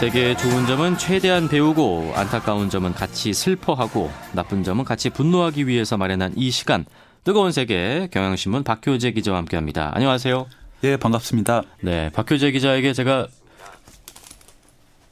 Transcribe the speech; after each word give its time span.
세계의 0.00 0.38
좋은 0.38 0.64
점은 0.64 0.96
최대한 0.96 1.46
배우고 1.46 2.14
안타까운 2.16 2.70
점은 2.70 2.94
같이 2.94 3.34
슬퍼하고 3.34 4.10
나쁜 4.32 4.64
점은 4.64 4.86
같이 4.86 5.10
분노하기 5.10 5.66
위해서 5.66 5.98
마련한 5.98 6.32
이 6.36 6.50
시간 6.50 6.86
뜨거운 7.22 7.52
세계 7.52 8.08
경향신문 8.10 8.64
박효재 8.64 9.10
기자와 9.10 9.36
함께합니다. 9.36 9.90
안녕하세요. 9.92 10.46
예, 10.84 10.96
반갑습니다. 10.96 11.64
네, 11.82 12.08
박효재 12.14 12.50
기자에게 12.52 12.94
제가 12.94 13.26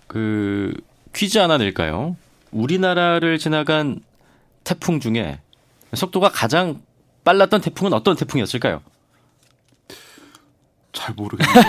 그 0.06 0.72
퀴즈 1.14 1.36
하나 1.36 1.58
낼까요? 1.58 2.16
우리나라를 2.50 3.36
지나간 3.36 4.00
태풍 4.64 5.00
중에 5.00 5.38
속도가 5.92 6.30
가장 6.30 6.80
빨랐던 7.24 7.60
태풍은 7.60 7.92
어떤 7.92 8.16
태풍이었을까요? 8.16 8.80
잘 10.94 11.14
모르겠네요. 11.14 11.62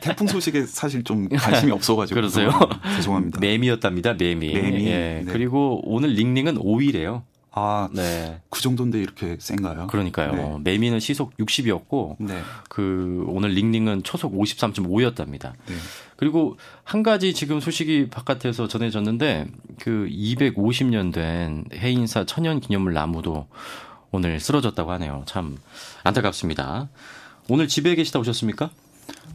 태풍 0.00 0.26
소식에 0.26 0.66
사실 0.66 1.04
좀 1.04 1.28
관심이 1.28 1.72
없어가지고 1.72 2.14
그러세요? 2.16 2.50
죄송합니다. 2.96 3.40
매미였답니다. 3.40 4.14
매미. 4.14 4.52
매미. 4.52 4.86
예. 4.86 5.22
네. 5.24 5.32
그리고 5.32 5.80
오늘 5.84 6.10
링링은 6.10 6.58
5위래요. 6.58 7.22
아, 7.56 7.88
네. 7.92 8.40
그 8.50 8.60
정도인데 8.60 9.00
이렇게 9.00 9.36
센가요? 9.38 9.86
그러니까요. 9.86 10.32
네. 10.32 10.58
매미는 10.64 10.98
시속 10.98 11.36
60이었고 11.36 12.16
네. 12.18 12.40
그 12.68 13.24
오늘 13.28 13.50
링링은 13.50 14.02
초속 14.02 14.34
53.5였답니다. 14.34 15.52
네. 15.66 15.74
그리고 16.16 16.56
한 16.82 17.04
가지 17.04 17.32
지금 17.32 17.60
소식이 17.60 18.08
바깥에서 18.10 18.66
전해졌는데 18.66 19.46
그 19.78 20.08
250년 20.10 21.12
된 21.12 21.64
해인사 21.72 22.24
천연 22.24 22.60
기념물 22.60 22.92
나무도 22.92 23.46
오늘 24.10 24.40
쓰러졌다고 24.40 24.90
하네요. 24.92 25.22
참 25.26 25.56
안타깝습니다. 26.02 26.88
오늘 27.48 27.68
집에 27.68 27.94
계시다 27.94 28.18
오셨습니까? 28.18 28.70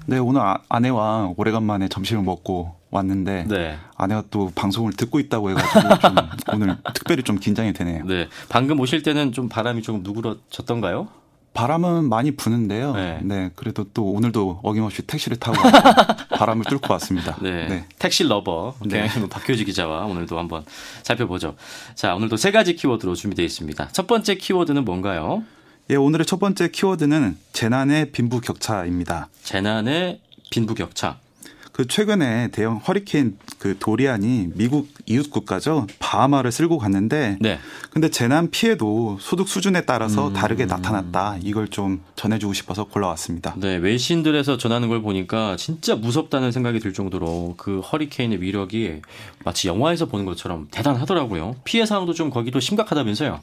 네, 0.09 0.17
오늘 0.17 0.41
아, 0.41 0.59
아내와 0.69 1.33
오래간만에 1.37 1.87
점심을 1.87 2.23
먹고 2.23 2.75
왔는데 2.89 3.45
네. 3.47 3.77
아내가 3.95 4.23
또 4.31 4.51
방송을 4.55 4.93
듣고 4.93 5.19
있다고 5.19 5.51
해가지고 5.51 5.99
좀 5.99 6.15
오늘 6.55 6.77
특별히 6.95 7.21
좀 7.21 7.37
긴장이 7.37 7.73
되네요. 7.73 8.03
네. 8.05 8.27
방금 8.49 8.79
오실 8.79 9.03
때는 9.03 9.33
좀 9.33 9.49
바람이 9.49 9.83
조금 9.83 10.01
누그러졌던가요? 10.01 11.09
바람은 11.53 12.09
많이 12.09 12.31
부는데요. 12.31 12.93
네. 12.93 13.19
네. 13.21 13.51
그래도 13.55 13.83
또 13.93 14.11
오늘도 14.11 14.61
어김없이 14.63 15.03
택시를 15.03 15.37
타고 15.37 15.57
바람을 16.37 16.65
뚫고 16.65 16.91
왔습니다. 16.93 17.37
네. 17.41 17.85
택시 17.99 18.23
lover 18.23 18.75
네. 18.85 18.89
경향신문 18.89 19.29
박효지 19.29 19.65
기자와 19.65 20.05
오늘도 20.05 20.39
한번 20.39 20.63
살펴보죠. 21.03 21.55
자, 21.93 22.15
오늘도 22.15 22.37
세 22.37 22.51
가지 22.51 22.75
키워드로 22.75 23.13
준비되어 23.13 23.45
있습니다. 23.45 23.89
첫 23.91 24.07
번째 24.07 24.35
키워드는 24.35 24.85
뭔가요? 24.85 25.43
예, 25.91 25.95
오늘의 25.95 26.27
첫 26.27 26.39
번째 26.39 26.69
키워드는 26.69 27.35
재난의 27.51 28.11
빈부격차입니다. 28.11 29.29
재난의 29.41 30.19
빈부격차. 30.51 31.17
그 31.71 31.87
최근에 31.87 32.49
대형 32.51 32.77
허리케인 32.77 33.37
그 33.57 33.75
도리안이 33.79 34.49
미국 34.53 34.89
이웃 35.05 35.31
국가죠 35.31 35.87
바하마를 35.99 36.51
쓸고 36.51 36.77
갔는데 36.77 37.37
네. 37.39 37.57
근데 37.89 38.09
재난 38.09 38.51
피해도 38.51 39.17
소득 39.21 39.47
수준에 39.47 39.85
따라서 39.85 40.27
음. 40.27 40.33
다르게 40.33 40.65
나타났다 40.65 41.37
이걸 41.41 41.69
좀 41.69 42.01
전해주고 42.17 42.51
싶어서 42.53 42.83
골라왔습니다. 42.83 43.55
네, 43.57 43.77
외신들에서 43.77 44.57
전하는 44.57 44.89
걸 44.89 45.01
보니까 45.01 45.55
진짜 45.55 45.95
무섭다는 45.95 46.51
생각이 46.51 46.79
들 46.79 46.93
정도로 46.93 47.55
그 47.57 47.79
허리케인의 47.79 48.41
위력이 48.41 49.01
마치 49.45 49.69
영화에서 49.69 50.05
보는 50.05 50.25
것처럼 50.25 50.67
대단하더라고요. 50.71 51.55
피해 51.63 51.85
상황도 51.85 52.13
좀 52.13 52.29
거기도 52.29 52.59
심각하다면서요. 52.59 53.39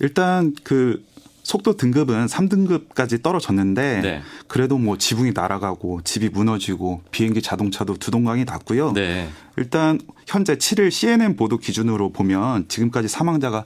일단 0.00 0.54
그 0.64 1.04
속도 1.44 1.76
등급은 1.76 2.26
3등급까지 2.26 3.22
떨어졌는데 3.22 4.00
네. 4.00 4.22
그래도 4.48 4.78
뭐 4.78 4.96
지붕이 4.98 5.32
날아가고 5.34 6.00
집이 6.02 6.30
무너지고 6.30 7.02
비행기 7.10 7.42
자동차도 7.42 7.98
두 7.98 8.10
동강이 8.10 8.44
났고요. 8.44 8.92
네. 8.92 9.28
일단 9.56 10.00
현재 10.26 10.56
7일 10.56 10.90
CNN 10.90 11.36
보도 11.36 11.58
기준으로 11.58 12.10
보면 12.12 12.66
지금까지 12.68 13.08
사망자가 13.08 13.64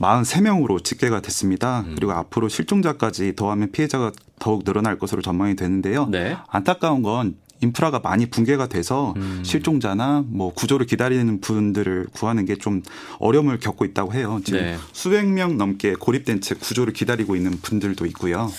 43명으로 0.00 0.82
집계가 0.82 1.20
됐습니다. 1.20 1.80
음. 1.86 1.94
그리고 1.96 2.12
앞으로 2.12 2.48
실종자까지 2.48 3.36
더하면 3.36 3.70
피해자가 3.72 4.10
더욱 4.38 4.64
늘어날 4.64 4.98
것으로 4.98 5.20
전망이 5.20 5.54
되는데요. 5.54 6.06
네. 6.06 6.36
안타까운 6.48 7.02
건 7.02 7.36
인프라가 7.60 7.98
많이 8.00 8.26
붕괴가 8.26 8.68
돼서 8.68 9.14
음. 9.16 9.42
실종자나 9.44 10.24
뭐 10.26 10.52
구조를 10.52 10.86
기다리는 10.86 11.40
분들을 11.40 12.08
구하는 12.12 12.44
게 12.44 12.58
좀 12.58 12.82
어려움을 13.20 13.58
겪고 13.60 13.84
있다고 13.84 14.12
해요. 14.14 14.40
지금 14.44 14.60
네. 14.60 14.76
수백 14.92 15.26
명 15.26 15.56
넘게 15.56 15.94
고립된 15.94 16.40
채 16.40 16.54
구조를 16.56 16.92
기다리고 16.92 17.36
있는 17.36 17.52
분들도 17.62 18.04
있고요. 18.06 18.50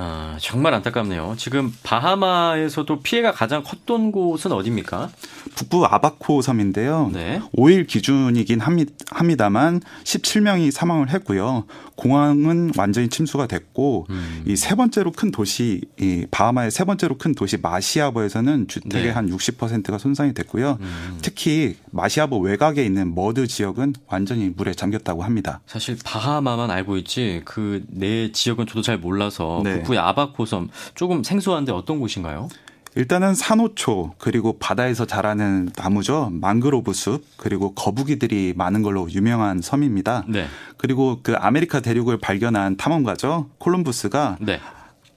아, 0.00 0.36
정말 0.40 0.74
안타깝네요. 0.74 1.34
지금 1.38 1.74
바하마에서도 1.82 3.00
피해가 3.00 3.32
가장 3.32 3.64
컸던 3.64 4.12
곳은 4.12 4.52
어디입니까? 4.52 5.10
북부 5.56 5.84
아바코 5.86 6.40
섬인데요. 6.40 7.10
네. 7.12 7.40
5일 7.56 7.88
기준이긴 7.88 8.60
합니- 8.60 8.86
합니다만 9.10 9.80
17명이 10.04 10.70
사망을 10.70 11.10
했고요. 11.10 11.64
공항은 11.96 12.72
완전히 12.76 13.08
침수가 13.08 13.48
됐고 13.48 14.06
음. 14.10 14.44
이세 14.46 14.76
번째로 14.76 15.10
큰 15.10 15.32
도시 15.32 15.80
이 16.00 16.26
바하마의 16.30 16.70
세 16.70 16.84
번째로 16.84 17.18
큰 17.18 17.34
도시 17.34 17.56
마시아버에서는 17.60 18.68
주택의 18.68 19.06
네. 19.08 19.10
한 19.10 19.28
60%가 19.28 19.98
손상이 19.98 20.32
됐고요. 20.32 20.78
음. 20.80 21.18
특히 21.22 21.76
마시아버 21.90 22.36
외곽에 22.38 22.84
있는 22.84 23.16
머드 23.16 23.48
지역은 23.48 23.94
완전히 24.06 24.52
물에 24.56 24.74
잠겼다고 24.74 25.24
합니다. 25.24 25.60
사실 25.66 25.96
바하마만 26.04 26.70
알고 26.70 26.96
있지 26.98 27.42
그 27.44 27.84
내 27.90 28.30
지역은 28.30 28.66
저도 28.66 28.82
잘 28.82 28.98
몰라서 28.98 29.60
네. 29.64 29.82
북부의 29.88 29.98
아바코섬 29.98 30.68
조금 30.94 31.24
생소한데 31.24 31.72
어떤 31.72 31.98
곳인가요? 31.98 32.48
일단은 32.94 33.34
산호초 33.34 34.14
그리고 34.18 34.58
바다에서 34.58 35.04
자라는 35.04 35.70
나무죠. 35.76 36.30
망그로브 36.32 36.92
숲 36.92 37.24
그리고 37.36 37.74
거북이들이 37.74 38.54
많은 38.56 38.82
걸로 38.82 39.10
유명한 39.10 39.60
섬입니다. 39.60 40.24
네. 40.28 40.46
그리고 40.76 41.20
그 41.22 41.34
아메리카 41.36 41.80
대륙을 41.80 42.18
발견한 42.18 42.76
탐험가죠. 42.76 43.50
콜럼부스가 43.58 44.38
네. 44.40 44.60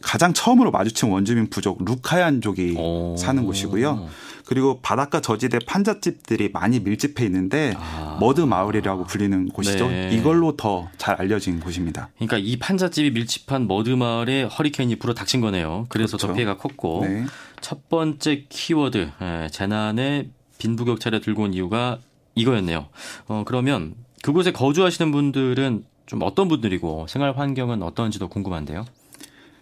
가장 0.02 0.34
처음으로 0.34 0.72
마주친 0.72 1.10
원주민 1.10 1.50
부족 1.50 1.84
루카얀족이 1.84 2.76
오. 2.78 3.16
사는 3.18 3.44
곳이고요. 3.46 4.08
그리고 4.52 4.82
바닷가 4.82 5.22
저지대 5.22 5.60
판잣집들이 5.66 6.50
많이 6.52 6.82
밀집해 6.82 7.24
있는데 7.24 7.74
아. 7.78 8.18
머드 8.20 8.42
마을이라고 8.42 9.06
불리는 9.06 9.48
곳이죠. 9.48 9.88
네. 9.88 10.10
이걸로 10.12 10.58
더 10.58 10.90
잘 10.98 11.16
알려진 11.16 11.62
곳입니다. 11.62 12.10
그러니까 12.18 12.38
이 12.38 12.60
판잣집이 12.60 13.12
밀집한 13.12 13.66
머드 13.66 13.92
마을에 13.92 14.44
허리케인이 14.44 14.98
불어 14.98 15.14
닥친 15.14 15.40
거네요. 15.40 15.86
그래서 15.88 16.18
더 16.18 16.28
그렇죠. 16.28 16.36
피해가 16.36 16.58
컸고 16.58 17.06
네. 17.08 17.26
첫 17.62 17.88
번째 17.88 18.46
키워드 18.50 19.12
예, 19.22 19.48
재난의 19.50 20.32
빈부격차를 20.58 21.22
들고 21.22 21.44
온 21.44 21.54
이유가 21.54 22.00
이거였네요. 22.36 22.90
어, 23.28 23.44
그러면 23.46 23.96
그곳에 24.22 24.52
거주하시는 24.52 25.14
분들은 25.14 25.86
좀 26.08 26.20
어떤 26.24 26.50
분들이고 26.50 27.06
생활 27.08 27.38
환경은 27.38 27.82
어떤지도 27.84 28.28
궁금한데요. 28.28 28.84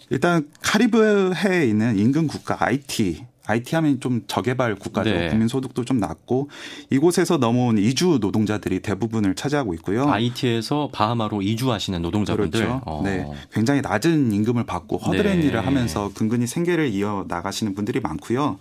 일단 0.10 0.50
카리브해에 0.64 1.68
있는 1.68 2.00
인근 2.00 2.26
국가 2.26 2.58
IT 2.60 3.26
IT 3.50 3.76
하면 3.76 4.00
좀 4.00 4.22
저개발 4.28 4.76
국가죠. 4.76 5.10
네. 5.10 5.30
국민 5.30 5.48
소득도 5.48 5.84
좀 5.84 5.98
낮고 5.98 6.50
이곳에서 6.90 7.38
넘어온 7.38 7.78
이주 7.78 8.20
노동자들이 8.22 8.82
대부분을 8.82 9.36
차지하고 9.36 9.74
있고요. 9.76 10.08
IT에서 10.10 10.90
바하마로 10.92 11.42
이주하시는 11.42 12.02
노동자분들. 12.02 12.60
그렇죠. 12.60 12.82
어. 12.86 13.02
네, 13.04 13.26
굉장히 13.52 13.82
낮은 13.82 14.32
임금을 14.32 14.66
받고 14.66 14.98
허드렛 14.98 15.38
네. 15.38 15.48
일을 15.48 15.66
하면서 15.66 16.12
근근히 16.14 16.46
생계를 16.48 16.90
이어 16.90 17.26
나가시는 17.28 17.74
분들이 17.74 18.00
많고요. 18.00 18.60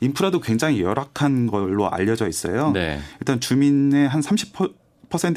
인프라도 0.00 0.40
굉장히 0.40 0.80
열악한 0.80 1.46
걸로 1.46 1.90
알려져 1.90 2.26
있어요. 2.26 2.70
네. 2.72 2.98
일단 3.20 3.38
주민의 3.38 4.08
한 4.08 4.20
30% 4.22 4.79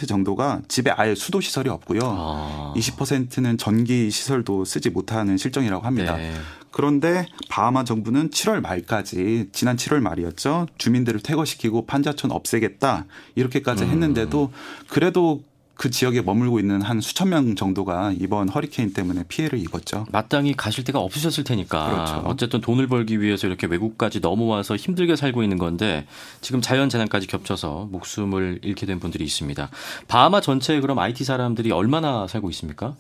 정도가 0.07 0.61
집에 0.67 0.91
아예 0.91 1.15
수도 1.15 1.41
시설이 1.41 1.69
없고요. 1.69 1.99
아. 2.03 2.73
20%는 2.75 3.57
전기 3.57 4.09
시설도 4.09 4.65
쓰지 4.65 4.89
못하는 4.89 5.37
실정이라고 5.37 5.85
합니다. 5.85 6.15
네. 6.15 6.33
그런데 6.71 7.27
바하마 7.49 7.83
정부는 7.83 8.29
7월 8.31 8.59
말까지 8.61 9.49
지난 9.51 9.75
7월 9.75 9.99
말이었죠. 9.99 10.67
주민들을 10.77 11.21
퇴거시키고 11.21 11.85
판자촌 11.85 12.31
없애겠다 12.31 13.05
이렇게까지 13.35 13.83
음. 13.83 13.89
했는데도 13.89 14.51
그래도 14.89 15.43
그 15.75 15.89
지역에 15.89 16.21
머물고 16.21 16.59
있는 16.59 16.81
한 16.81 17.01
수천 17.01 17.29
명 17.29 17.55
정도가 17.55 18.13
이번 18.19 18.47
허리케인 18.47 18.93
때문에 18.93 19.23
피해를 19.27 19.59
입었죠. 19.59 20.05
마땅히 20.11 20.53
가실 20.53 20.83
데가 20.83 20.99
없으셨을 20.99 21.43
테니까 21.43 21.89
그렇죠. 21.89 22.27
어쨌든 22.27 22.61
돈을 22.61 22.87
벌기 22.87 23.19
위해서 23.19 23.47
이렇게 23.47 23.67
외국까지 23.67 24.19
넘어와서 24.19 24.75
힘들게 24.75 25.15
살고 25.15 25.41
있는 25.41 25.57
건데 25.57 26.05
지금 26.41 26.61
자연 26.61 26.89
재난까지 26.89 27.27
겹쳐서 27.27 27.89
목숨을 27.91 28.59
잃게 28.61 28.85
된 28.85 28.99
분들이 28.99 29.23
있습니다. 29.25 29.69
바하마 30.07 30.41
전체에 30.41 30.79
그럼 30.79 30.99
IT 30.99 31.23
사람들이 31.23 31.71
얼마나 31.71 32.27
살고 32.27 32.49
있습니까? 32.51 32.95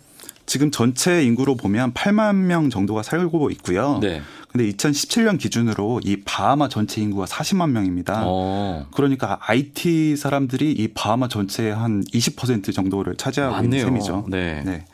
지금 0.45 0.71
전체 0.71 1.23
인구로 1.23 1.55
보면 1.55 1.93
8만 1.93 2.35
명 2.35 2.69
정도가 2.69 3.03
살고 3.03 3.49
있고요. 3.51 3.99
네. 4.01 4.21
근데 4.49 4.69
2017년 4.69 5.39
기준으로 5.39 6.01
이 6.03 6.17
바하마 6.23 6.69
전체 6.69 7.01
인구가 7.01 7.25
40만 7.25 7.71
명입니다. 7.71 8.23
어. 8.25 8.85
그러니까 8.93 9.39
아이티 9.41 10.15
사람들이 10.15 10.71
이 10.71 10.89
바하마 10.89 11.27
전체의 11.27 11.73
한 11.73 12.03
20% 12.03 12.73
정도를 12.73 13.15
차지하고 13.15 13.55
많네요. 13.55 13.81
있는 13.81 13.99
셈이죠. 14.01 14.25
네. 14.29 14.61
네. 14.63 14.85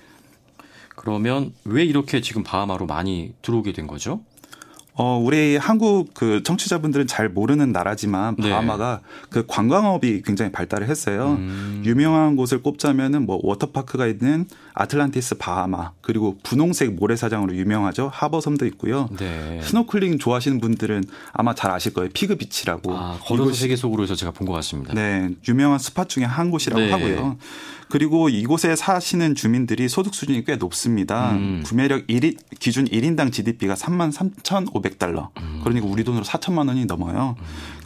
그러면 0.96 1.54
왜 1.66 1.84
이렇게 1.84 2.22
지금 2.22 2.44
바하마로 2.44 2.86
많이 2.86 3.34
들어오게 3.42 3.74
된 3.74 3.88
거죠? 3.88 4.22
어, 5.02 5.18
우리 5.18 5.56
한국 5.56 6.14
그 6.14 6.44
청취자분들은 6.44 7.08
잘 7.08 7.30
모르는 7.30 7.72
나라지만 7.72 8.36
네. 8.38 8.50
바하마가 8.50 9.00
그 9.30 9.46
관광업이 9.48 10.24
굉장히 10.26 10.52
발달을 10.52 10.90
했어요. 10.90 11.38
음. 11.40 11.82
유명한 11.86 12.36
곳을 12.36 12.62
꼽자면은 12.62 13.26
뭐 13.26 13.40
워터파크가 13.42 14.08
있는 14.08 14.46
아틀란티스 14.74 15.38
바하마 15.38 15.92
그리고 16.02 16.38
분홍색 16.44 16.96
모래사장으로 16.96 17.56
유명하죠. 17.56 18.10
하버섬도 18.14 18.66
있고요. 18.68 19.08
네. 19.18 19.62
스노클링 19.64 20.18
좋아하시는 20.20 20.60
분들은 20.60 21.06
아마 21.32 21.56
잘 21.56 21.72
아실 21.72 21.94
거예요. 21.94 22.10
피그 22.14 22.36
비치라고. 22.36 22.94
아, 22.94 23.18
걸어서 23.22 23.54
세계 23.54 23.78
속으로에서 23.78 24.16
제가 24.16 24.34
본 24.34 24.50
것 24.50 24.54
같습니다. 24.56 24.94
네, 24.94 25.30
유명한 25.48 25.80
스팟 25.80 26.06
중에 26.10 26.26
한 26.26 26.52
곳이라고 26.52 26.82
네. 26.82 26.92
하고요. 26.92 27.38
그리고 27.90 28.30
이곳에 28.30 28.76
사시는 28.76 29.36
주민들이 29.36 29.90
소득 29.90 30.14
수준이 30.14 30.46
꽤 30.46 30.56
높습니다. 30.56 31.32
음. 31.32 31.64
구매력 31.66 32.08
1인 32.08 32.38
기준 32.60 32.86
1인당 32.86 33.32
GDP가 33.32 33.74
3만 33.74 34.14
3,500달러. 34.14 35.30
음. 35.42 35.62
그러니까 35.64 35.88
우리 35.88 36.04
돈으로 36.04 36.24
4천만 36.24 36.68
원이 36.68 36.86
넘어요. 36.86 37.36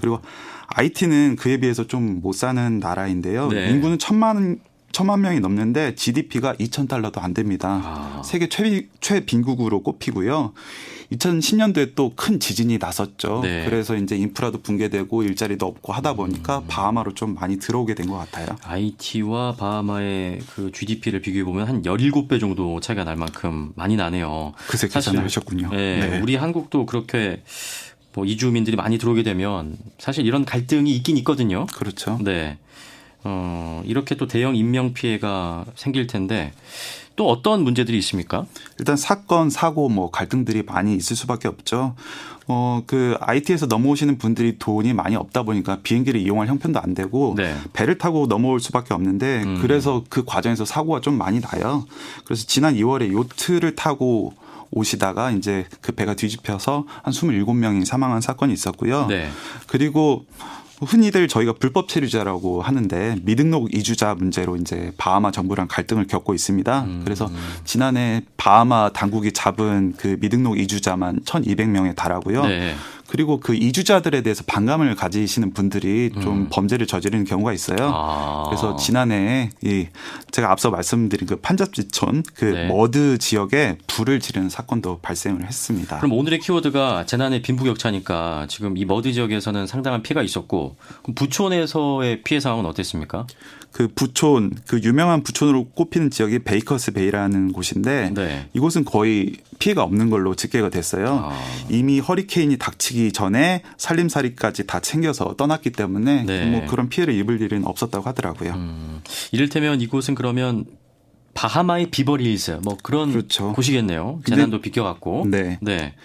그리고 0.02 0.20
IT는 0.68 1.36
그에 1.38 1.58
비해서 1.58 1.88
좀 1.88 2.22
못 2.22 2.34
사는 2.36 2.80
나라인데요. 2.80 3.48
네. 3.50 3.70
인구는 3.70 3.98
천만 3.98 4.60
천만 4.92 5.22
명이 5.22 5.40
넘는데 5.40 5.96
GDP가 5.96 6.54
2천 6.56 6.88
달러도 6.88 7.20
안 7.20 7.34
됩니다. 7.34 7.82
아. 7.84 8.22
세계 8.24 8.48
최, 8.48 8.88
최빈국으로 9.02 9.82
꼽히고요. 9.82 10.54
2010년도에 11.18 11.96
또 11.96 12.14
큰 12.16 12.40
지진이 12.40 12.78
났었죠. 12.78 13.42
네. 13.44 13.66
그래서 13.66 13.96
이제 13.96 14.16
인프라도 14.16 14.62
붕괴되고 14.62 15.24
일자리도 15.24 15.66
없고 15.66 15.92
하다 15.94 16.14
보니까 16.14 16.60
음. 16.60 16.64
바하마로 16.68 17.14
좀 17.16 17.34
많이 17.36 17.58
들어오게 17.58 17.96
된 17.96 18.08
것 18.08 18.18
같아요. 18.18 18.48
IT와 18.64 19.56
바하마의 19.56 20.40
그 20.56 20.72
GDP를 20.72 21.22
비교해 21.22 21.44
보면 21.44 21.68
한 21.68 21.82
17배 21.84 22.40
정도 22.40 22.80
차이가 22.80 23.04
날 23.04 23.16
만큼 23.16 23.72
많이 23.76 23.96
나네요. 23.96 24.54
그새 24.68 24.88
사실, 24.88 25.12
계산을 25.12 25.24
하셨군요. 25.26 25.70
네, 25.72 26.20
우리 26.22 26.36
한국도 26.36 26.86
그렇게 26.86 27.42
뭐 28.14 28.26
이주민들이 28.26 28.76
많이 28.76 28.98
들어오게 28.98 29.24
되면 29.24 29.76
사실 29.98 30.26
이런 30.26 30.46
갈등이 30.46 30.94
있긴 30.98 31.18
있거든요. 31.18 31.66
그렇죠. 31.68 32.20
네. 32.22 32.58
어, 33.24 33.82
이렇게 33.86 34.16
또 34.16 34.28
대형 34.28 34.56
인명 34.56 34.94
피해가 34.94 35.66
생길 35.76 36.08
텐데 36.08 36.52
또 37.16 37.30
어떤 37.30 37.64
문제들이 37.64 37.98
있습니까? 38.00 38.46
일단 38.80 38.98
사건, 38.98 39.50
사고, 39.50 39.90
뭐 39.90 40.10
갈등들이 40.10 40.64
많이 40.64 40.96
있을 40.96 41.16
수밖에 41.16 41.48
없죠. 41.48 41.96
어, 42.48 42.84
그 42.86 43.16
IT에서 43.20 43.68
넘어오시는 43.68 44.18
분들이 44.18 44.58
돈이 44.60 44.94
많이 44.94 45.16
없다 45.16 45.44
보니까 45.44 45.80
비행기를 45.82 46.20
이용할 46.20 46.48
형편도 46.48 46.80
안 46.80 46.94
되고 46.94 47.36
네. 47.38 47.56
배를 47.72 47.98
타고 47.98 48.28
넘어올 48.28 48.60
수밖에 48.60 48.94
없는데 48.94 49.44
음. 49.44 49.60
그래서 49.62 50.04
그 50.10 50.26
과정에서 50.26 50.66
사고가 50.66 51.00
좀 51.00 51.18
많이 51.18 51.40
나요. 51.40 51.86
그래서 52.26 52.46
지난 52.46 52.76
2월에 52.76 53.12
요트를 53.14 53.76
타고 53.76 54.34
오시다가 54.72 55.32
이제 55.32 55.68
그 55.82 55.92
배가 55.92 56.16
뒤집혀서 56.16 56.86
한 57.04 57.14
27명이 57.14 57.86
사망한 57.86 58.22
사건이 58.22 58.52
있었고요. 58.54 59.06
네. 59.06 59.30
그리고 59.68 60.26
흔히들 60.84 61.28
저희가 61.28 61.54
불법 61.54 61.88
체류자라고 61.88 62.62
하는데 62.62 63.18
미등록 63.24 63.74
이주자 63.74 64.16
문제로 64.16 64.56
이제 64.56 64.92
바하마 64.98 65.32
정부랑 65.32 65.68
갈등을 65.70 66.08
겪고 66.08 66.34
있습니다. 66.34 66.84
음. 66.84 67.02
그래서 67.04 67.30
지난해 67.66 68.22
바하마 68.38 68.94
당국이 68.94 69.32
잡은 69.32 69.94
그 69.98 70.18
미등록 70.20 70.58
이주자만 70.58 71.22
1,200명에 71.22 71.96
달하고요. 71.96 72.46
네. 72.46 72.76
그리고 73.14 73.40
그 73.40 73.54
이주자들에 73.54 74.24
대해서 74.24 74.44
반감을 74.48 74.96
가지시는 74.96 75.54
분들이 75.54 76.10
좀 76.20 76.48
범죄를 76.52 76.88
저지르는 76.88 77.26
경우가 77.26 77.54
있어요. 77.54 77.78
음. 77.78 77.92
아. 77.94 78.46
그래서 78.48 78.76
지난해 78.76 79.52
이 79.62 79.86
제가 80.32 80.52
앞서 80.52 80.72
말씀드린 80.72 81.28
그 81.28 81.36
판잡지촌 81.36 82.24
그 82.34 82.46
네. 82.46 82.68
머드 82.68 83.20
지역에 83.20 83.78
불을 83.86 84.20
지르는 84.20 84.50
사건도 84.50 84.98
발생을 85.04 85.46
했습니다. 85.46 86.00
그럼 86.00 86.14
오늘의 86.14 86.40
키워드가 86.40 87.06
재난의 87.06 87.44
빈부격차니까 87.44 88.48
지금 88.50 88.78
이 88.78 88.86
머드 88.86 89.14
지역에서는 89.14 89.68
상당한 89.68 90.02
피해가 90.02 90.24
있었고 90.24 90.76
그럼 91.04 91.14
부촌에서의 91.14 92.24
피해 92.24 92.40
상황은 92.40 92.66
어땠습니까? 92.66 93.28
그 93.74 93.88
부촌 93.88 94.52
그 94.68 94.80
유명한 94.84 95.24
부촌으로 95.24 95.66
꼽히는 95.70 96.12
지역이 96.12 96.40
베이커스 96.40 96.92
베이라는 96.92 97.54
곳인데 97.54 98.12
네. 98.14 98.48
이곳은 98.54 98.86
거의 98.86 99.38
피해가 99.58 99.82
없는 99.82 100.12
걸로 100.12 100.36
집계가 100.36 100.70
됐어요. 100.70 101.22
아. 101.24 101.40
이미 101.70 102.00
허리케인이 102.00 102.56
닥치기 102.58 103.12
전에 103.14 103.64
살림살이까지 103.78 104.68
다 104.68 104.80
챙겨서 104.80 105.36
떠났기 105.38 105.72
때문에 105.72 106.24
네. 106.24 106.46
뭐 106.46 106.68
그런 106.68 106.88
피해를 106.88 107.16
입을 107.16 107.42
일은 107.42 107.66
없었다고 107.66 108.08
하더라고요. 108.10 108.54
음, 108.54 109.02
이를테면 109.32 109.82
이곳은 109.82 110.14
그러면 110.14 110.66
바하마의 111.34 111.88
비버리힐스 111.90 112.60
뭐 112.64 112.78
그런 112.84 113.12
그렇죠. 113.12 113.54
곳이겠네요. 113.54 114.22
재난도 114.28 114.62
비껴갖고. 114.62 115.26
네. 115.28 115.58
네. 115.62 115.96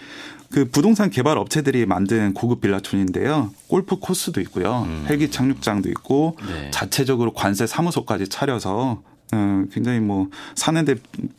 그 0.51 0.65
부동산 0.65 1.09
개발 1.09 1.37
업체들이 1.37 1.85
만든 1.85 2.33
고급 2.33 2.61
빌라촌인데요. 2.61 3.51
골프 3.67 3.97
코스도 3.97 4.41
있고요. 4.41 4.83
음. 4.87 5.05
헬기 5.07 5.29
착륙장도 5.29 5.89
있고 5.89 6.37
네. 6.47 6.71
자체적으로 6.71 7.33
관세 7.33 7.67
사무소까지 7.67 8.27
차려서 8.29 9.01
어, 9.31 9.63
굉장히 9.71 9.99
뭐 9.99 10.29
사는데 10.55 10.95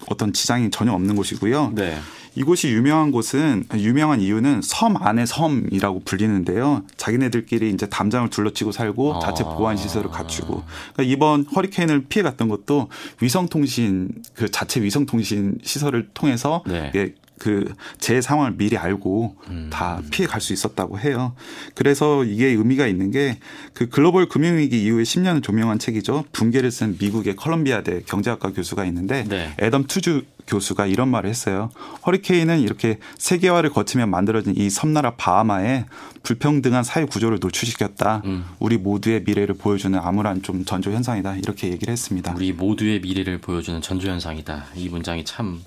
어떤 0.08 0.32
지장이 0.32 0.70
전혀 0.70 0.92
없는 0.92 1.16
곳이고요. 1.16 1.72
네. 1.74 1.98
이곳이 2.36 2.68
유명한 2.68 3.10
곳은 3.10 3.64
유명한 3.74 4.20
이유는 4.20 4.60
섬 4.62 4.96
안에 4.96 5.26
섬이라고 5.26 6.02
불리는데요. 6.04 6.84
자기네들끼리 6.96 7.70
이제 7.70 7.86
담장을 7.86 8.30
둘러치고 8.30 8.70
살고 8.70 9.16
아. 9.16 9.18
자체 9.18 9.42
보안 9.42 9.76
시설을 9.76 10.10
갖추고 10.10 10.62
그러니까 10.92 11.12
이번 11.12 11.44
허리케인을 11.44 12.04
피해 12.08 12.22
갔던 12.22 12.48
것도 12.48 12.88
위성통신 13.20 14.10
그 14.34 14.48
자체 14.48 14.80
위성통신 14.80 15.58
시설을 15.64 16.10
통해서 16.14 16.62
네. 16.68 16.92
이게 17.40 17.64
그제 17.98 18.20
상황을 18.20 18.56
미리 18.56 18.76
알고 18.76 19.36
음. 19.48 19.70
다 19.72 20.00
피해 20.10 20.26
갈 20.26 20.40
수 20.40 20.54
있었다고 20.54 20.98
해요. 20.98 21.34
그래서 21.74 22.24
이게 22.24 22.46
의미가 22.46 22.86
있는 22.86 23.10
게 23.10 23.38
그 23.80 23.88
글로벌 23.88 24.28
금융위기 24.28 24.82
이후에 24.84 25.02
10년을 25.04 25.42
조명한 25.42 25.78
책이죠. 25.78 26.24
붕괴를 26.32 26.70
쓴 26.70 26.96
미국의 27.00 27.36
컬럼비아대 27.36 28.02
경제학과 28.06 28.52
교수가 28.52 28.84
있는데 28.86 29.24
네. 29.24 29.54
애덤 29.58 29.84
투주 29.84 30.24
교수가 30.46 30.86
이런 30.86 31.08
말을 31.08 31.30
했어요. 31.30 31.70
허리케인은 32.06 32.60
이렇게 32.60 32.98
세계화를 33.18 33.70
거치며 33.70 34.06
만들어진 34.06 34.54
이 34.56 34.68
섬나라 34.68 35.14
바하마에 35.14 35.86
불평등한 36.22 36.84
사회 36.84 37.04
구조를 37.04 37.38
노출시켰다. 37.40 38.22
음. 38.26 38.44
우리 38.58 38.76
모두의 38.76 39.22
미래를 39.22 39.54
보여주는 39.54 39.98
암울한 39.98 40.42
좀 40.42 40.64
전조 40.64 40.90
현상이다. 40.92 41.36
이렇게 41.36 41.68
얘기를 41.68 41.90
했습니다. 41.92 42.34
우리 42.36 42.52
모두의 42.52 43.00
미래를 43.00 43.38
보여주는 43.38 43.80
전조 43.80 44.08
현상이다. 44.08 44.66
이 44.74 44.88
문장이 44.88 45.24
참 45.24 45.62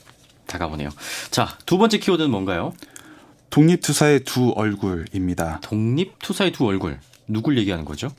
다가오네요. 0.48 0.90
자, 1.32 1.58
두 1.66 1.78
번째 1.78 1.98
키워드는 1.98 2.30
뭔가요? 2.30 2.74
독립투사의 3.50 4.22
두 4.24 4.52
얼굴입니다. 4.56 5.60
독립 5.62 6.20
투사의 6.20 6.52
두 6.52 6.66
얼굴. 6.66 7.00
누굴 7.28 7.58
얘기하는 7.58 7.86
거죠? 7.86 8.10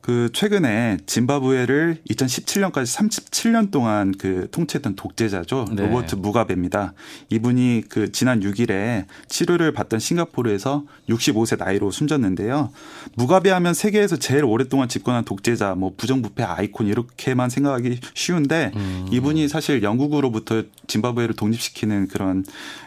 그 0.00 0.30
최근에 0.32 0.98
짐바브웨를 1.04 1.98
2017년까지 2.08 2.84
37년 2.96 3.70
동안 3.70 4.14
그 4.16 4.48
통치했던 4.50 4.96
독재자죠. 4.96 5.66
네. 5.72 5.82
로버트 5.82 6.14
무가베입니다. 6.16 6.94
이분이 7.28 7.84
그 7.88 8.10
지난 8.10 8.40
6일에 8.40 9.04
치료를 9.28 9.72
받던 9.72 10.00
싱가포르에서 10.00 10.84
65세 11.08 11.58
나이로 11.58 11.90
숨졌는데요. 11.90 12.70
무가베 13.16 13.50
하면 13.50 13.74
세계에서 13.74 14.16
제일 14.16 14.44
오랫동안 14.44 14.88
집권한 14.88 15.24
독재자, 15.24 15.74
뭐 15.74 15.92
부정부패 15.96 16.42
아이콘 16.44 16.86
이렇게만 16.86 17.50
생각하기 17.50 18.00
쉬운데 18.14 18.72
음. 18.76 19.06
이분이 19.10 19.48
사실 19.48 19.82
영국으로부터 19.82 20.62
짐바브웨를 20.86 21.36
독립시키는 21.36 22.08
그런 22.08 22.44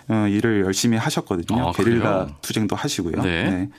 어, 0.10 0.28
일을 0.28 0.64
열심히 0.66 0.98
하셨거든요. 0.98 1.70
아, 1.70 1.72
게릴라? 1.72 2.28
투쟁도 2.42 2.76
하시고요. 2.76 3.22
네. 3.22 3.70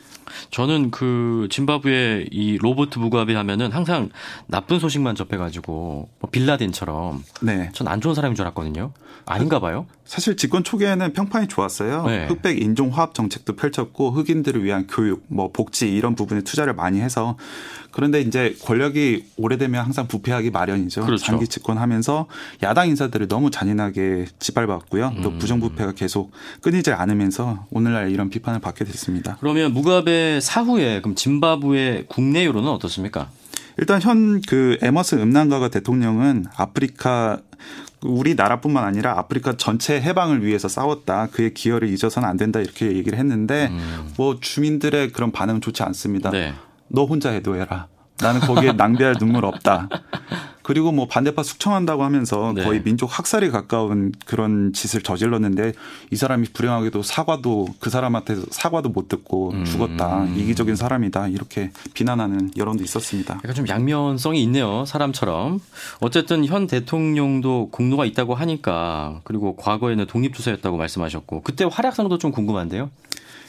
저는 0.51 0.91
그 0.91 1.49
짐바브웨 1.51 2.27
이 2.31 2.59
로버트 2.59 2.99
무가베 2.99 3.35
하면은 3.35 3.73
항상 3.73 4.11
나쁜 4.47 4.79
소식만 4.79 5.15
접해가지고 5.15 6.09
뭐 6.19 6.31
빌라덴처럼 6.31 7.25
네. 7.43 7.71
전 7.73 7.85
안 7.89 8.01
좋은 8.01 8.15
사람인 8.15 8.35
줄 8.35 8.45
알았거든요. 8.47 8.93
아닌가 9.27 9.59
봐요. 9.61 9.87
사실 10.05 10.37
집권 10.37 10.65
초기에는 10.65 11.13
평판이 11.15 11.49
좋았어요. 11.49 12.07
네. 12.07 12.27
흑백 12.27 12.61
인종 12.61 12.91
화합 12.91 13.15
정책도 13.15 13.57
펼쳤고 13.57 14.11
흑인들을 14.11 14.63
위한 14.63 14.87
교육, 14.87 15.25
뭐 15.29 15.51
복지 15.51 15.91
이런 15.95 16.15
부분에 16.15 16.43
투자를 16.43 16.75
많이 16.75 17.01
해서 17.01 17.39
그런데 17.95 18.21
이제 18.21 18.57
권력이 18.65 19.25
오래되면 19.37 19.85
항상 19.85 20.09
부패하기 20.09 20.51
마련이죠. 20.51 21.07
그렇죠. 21.07 21.25
장기 21.25 21.47
집권하면서 21.47 22.27
야당 22.65 22.89
인사들을 22.89 23.29
너무 23.29 23.51
잔인하게 23.51 24.27
짓밟았고요. 24.41 25.15
또 25.23 25.31
음. 25.31 25.39
부정부패가 25.39 25.93
계속 25.93 26.33
끊이지 26.61 26.91
않으면서 26.93 27.67
오늘날 27.71 28.11
이런 28.11 28.31
비판을 28.31 28.61
받게 28.61 28.85
됐습니다. 28.85 29.37
그러면 29.41 29.73
무가베 29.73 30.41
사후에 30.41 31.01
그럼 31.01 31.15
짐바브웨 31.15 32.07
국내 32.09 32.45
여론은 32.47 32.69
어떻습니까? 32.69 33.31
일단 33.79 34.01
현 34.01 34.41
그 34.47 34.79
에머슨 34.83 35.21
음란가가 35.21 35.69
대통령은 35.69 36.47
아프리카 36.57 37.39
우리나라뿐만 38.03 38.85
아니라 38.85 39.19
아프리카 39.19 39.57
전체 39.57 40.01
해방을 40.01 40.45
위해서 40.45 40.69
싸웠다. 40.69 41.29
그의 41.33 41.55
기여를 41.55 41.89
잊어서는 41.89 42.29
안 42.29 42.37
된다. 42.37 42.61
이렇게 42.61 42.93
얘기를 42.95 43.19
했는데 43.19 43.69
음. 43.71 44.13
뭐 44.17 44.39
주민들의 44.41 45.13
그런 45.13 45.33
반응은 45.33 45.61
좋지 45.61 45.83
않습니다. 45.83 46.31
네. 46.31 46.55
너 46.95 47.05
혼자 47.05 47.31
해도 47.31 47.57
해라. 47.57 47.89
나는 48.21 48.41
거기에 48.41 48.73
낭비할 48.79 49.17
눈물 49.17 49.45
없다. 49.45 49.89
그리고 50.63 50.93
뭐 50.93 51.07
반대파 51.07 51.43
숙청한다고 51.43 52.05
하면서 52.05 52.53
네. 52.55 52.65
거의 52.65 52.83
민족 52.83 53.07
학살에 53.19 53.51
가까운 53.51 54.13
그런 54.25 54.73
짓을 54.73 55.03
저질렀는데 55.03 55.75
이 56.11 56.17
사람이 56.17 56.49
불행하게도 56.55 57.03
사과도 57.03 57.69
그 57.81 57.91
사람한테 57.91 58.37
사과도 58.51 58.89
못 58.89 59.09
듣고 59.09 59.51
음. 59.51 59.67
죽었다. 59.67 60.25
이기적인 60.25 60.75
사람이다. 60.75 61.29
이렇게 61.29 61.71
비난하는 61.93 62.51
여론도 62.57 62.83
있었습니다. 62.83 63.35
약간 63.35 63.55
좀 63.55 63.69
양면성이 63.69 64.43
있네요. 64.45 64.87
사람처럼. 64.87 65.61
어쨌든 66.01 66.47
현 66.47 66.67
대통령도 66.67 67.69
공로가 67.71 68.07
있다고 68.07 68.35
하니까 68.35 69.21
그리고 69.25 69.57
과거에는 69.57 70.07
독립투사였다고 70.07 70.79
말씀하셨고 70.79 71.43
그때 71.43 71.67
활약상도 71.71 72.17
좀 72.17 72.33
궁금한데요. 72.33 72.89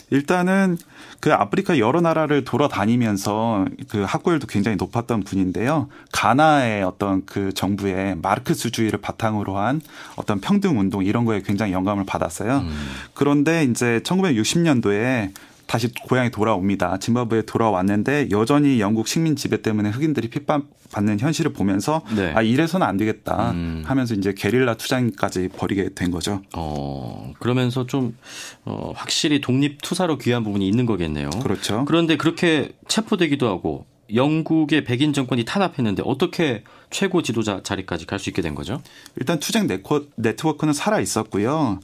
일단은 0.10 0.78
그 1.20 1.34
아프리카 1.34 1.80
여러 1.80 2.02
나라를 2.02 2.44
돌아다니면서 2.44 3.66
그 3.90 4.04
학구열도 4.04 4.48
굉장히 4.48 4.78
높았던 4.78 5.24
분인데요. 5.24 5.90
가나의 6.12 6.84
어떤 6.84 7.26
그 7.26 7.54
정부의 7.54 8.18
마르크스주의를 8.22 9.02
바탕으로 9.02 9.58
한 9.58 9.82
어떤 10.16 10.40
평등 10.40 10.80
운동 10.80 11.04
이런 11.04 11.26
거에 11.26 11.42
굉장히 11.42 11.74
영감을 11.74 12.06
받았어요. 12.06 12.60
음. 12.60 12.88
그런데 13.14 13.64
이제 13.64 14.02
1960년도에 14.04 15.32
다시 15.68 15.90
고향에 16.08 16.30
돌아옵니다. 16.30 16.98
짐바브웨에 17.00 17.44
돌아왔는데 17.44 18.30
여전히 18.32 18.80
영국 18.80 19.08
식민 19.08 19.36
지배 19.36 19.62
때문에 19.62 19.90
흑인들이 19.90 20.30
핍박받는 20.30 21.20
현실을 21.20 21.54
보면서 21.54 22.04
네. 22.16 22.32
아 22.36 22.42
이래서는 22.42 22.86
안 22.86 22.98
되겠다 22.98 23.52
음. 23.52 23.84
하면서 23.86 24.14
이제 24.14 24.34
게릴라 24.34 24.76
투쟁까지 24.76 25.50
벌이게 25.58 25.90
된 25.96 26.12
거죠. 26.12 26.42
어, 26.56 27.34
그러면서 27.40 27.86
좀 27.88 28.16
어, 28.64 28.92
확실히 28.96 29.42
독립 29.42 29.82
투사로 29.82 30.18
귀한 30.20 30.44
부분이 30.44 30.68
있는 30.68 30.86
거겠네요. 30.86 31.30
그렇죠. 31.42 31.86
그런데 31.86 32.16
그렇게 32.18 32.72
체포되기도 32.88 33.48
하고 33.48 33.86
영국의 34.14 34.84
백인 34.84 35.14
정권이 35.14 35.46
탄압했는데 35.46 36.04
어떻게 36.06 36.64
최고 36.92 37.24
지도자 37.24 37.62
자리까지 37.64 38.06
갈 38.06 38.20
수 38.20 38.30
있게 38.30 38.44
된 38.44 38.54
거죠? 38.54 38.82
일단 39.16 39.40
투쟁 39.40 39.68
네트워크는 40.16 40.74
살아 40.74 41.00
있었고요. 41.00 41.80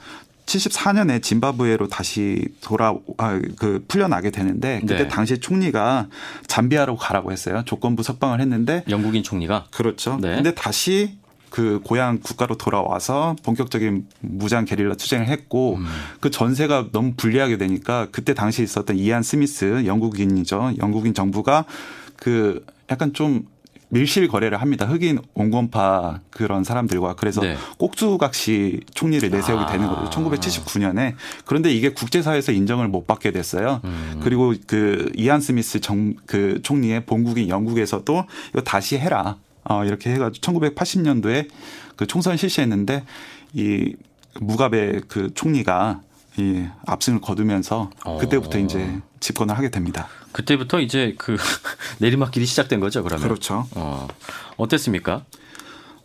74년에 0.46 1.22
짐바브웨로 1.22 1.88
다시 1.88 2.46
돌아 2.62 2.96
아, 3.18 3.40
그 3.58 3.84
풀려나게 3.88 4.32
되는데 4.32 4.80
그때 4.82 5.04
네. 5.04 5.08
당시 5.08 5.40
총리가 5.40 6.08
잠비아로 6.48 6.98
가라고 6.98 7.32
했어요. 7.32 7.64
조건부 7.66 8.04
석방을 8.04 8.42
했는데 8.42 8.84
영국인 8.90 9.24
총리가 9.24 9.68
그렇죠. 9.72 10.18
네. 10.22 10.36
근데 10.36 10.54
다시 10.54 11.18
그 11.50 11.82
고향 11.84 12.20
국가로 12.20 12.58
돌아와서 12.58 13.36
본격적인 13.44 14.08
무장 14.22 14.66
게릴라 14.66 14.96
투쟁을 14.96 15.28
했고 15.28 15.76
음. 15.76 15.86
그 16.22 16.32
전세가 16.32 16.88
너무 16.92 17.14
불리하게 17.16 17.58
되니까 17.58 18.08
그때 18.12 18.34
당시 18.34 18.64
있었던 18.64 18.98
이안 18.98 19.22
스미스 19.22 19.86
영국인이죠. 19.86 20.76
영국인 20.80 21.14
정부가 21.14 21.66
그 22.16 22.66
약간 22.90 23.14
좀 23.14 23.46
밀실 23.92 24.28
거래를 24.28 24.62
합니다. 24.62 24.86
흑인 24.86 25.20
온건파 25.34 26.22
그런 26.30 26.64
사람들과 26.64 27.16
그래서 27.16 27.42
네. 27.42 27.58
꼭두각시 27.78 28.82
총리를 28.94 29.30
내세우게 29.30 29.64
아. 29.64 29.68
되는 29.68 29.88
거죠. 29.88 30.10
1979년에 30.10 31.16
그런데 31.46 31.72
이게 31.72 31.90
국제사회에서 31.90 32.52
인정을 32.52 32.88
못 32.88 33.06
받게 33.06 33.32
됐어요. 33.32 33.82
음. 33.84 34.20
그리고 34.24 34.54
그 34.68 35.12
이안 35.16 35.42
스미스 35.42 35.80
정 35.80 36.16
그 36.26 36.62
총리의 36.64 37.06
본국인 37.06 37.50
영국에서도 37.50 38.26
이거 38.52 38.62
다시 38.62 38.98
해라. 38.98 39.38
어 39.64 39.86
이렇게 39.86 40.12
해가지고 40.12 40.60
1980년도에 40.60 41.48
그 41.96 42.08
총선 42.08 42.38
실시했는데 42.38 43.04
이 43.54 43.96
무가베 44.40 45.02
그 45.08 45.34
총리가 45.34 46.02
이 46.38 46.66
압승을 46.86 47.20
거두면서 47.22 47.90
그때부터 48.20 48.58
어. 48.58 48.62
이제 48.62 49.00
집권을 49.20 49.58
하게 49.58 49.70
됩니다. 49.70 50.08
그때부터 50.32 50.80
이제 50.80 51.14
그 51.18 51.36
내리막길이 52.00 52.46
시작된 52.46 52.80
거죠, 52.80 53.04
그러면. 53.04 53.24
그렇죠. 53.28 53.68
어. 53.76 54.08
어땠습니까? 54.58 55.24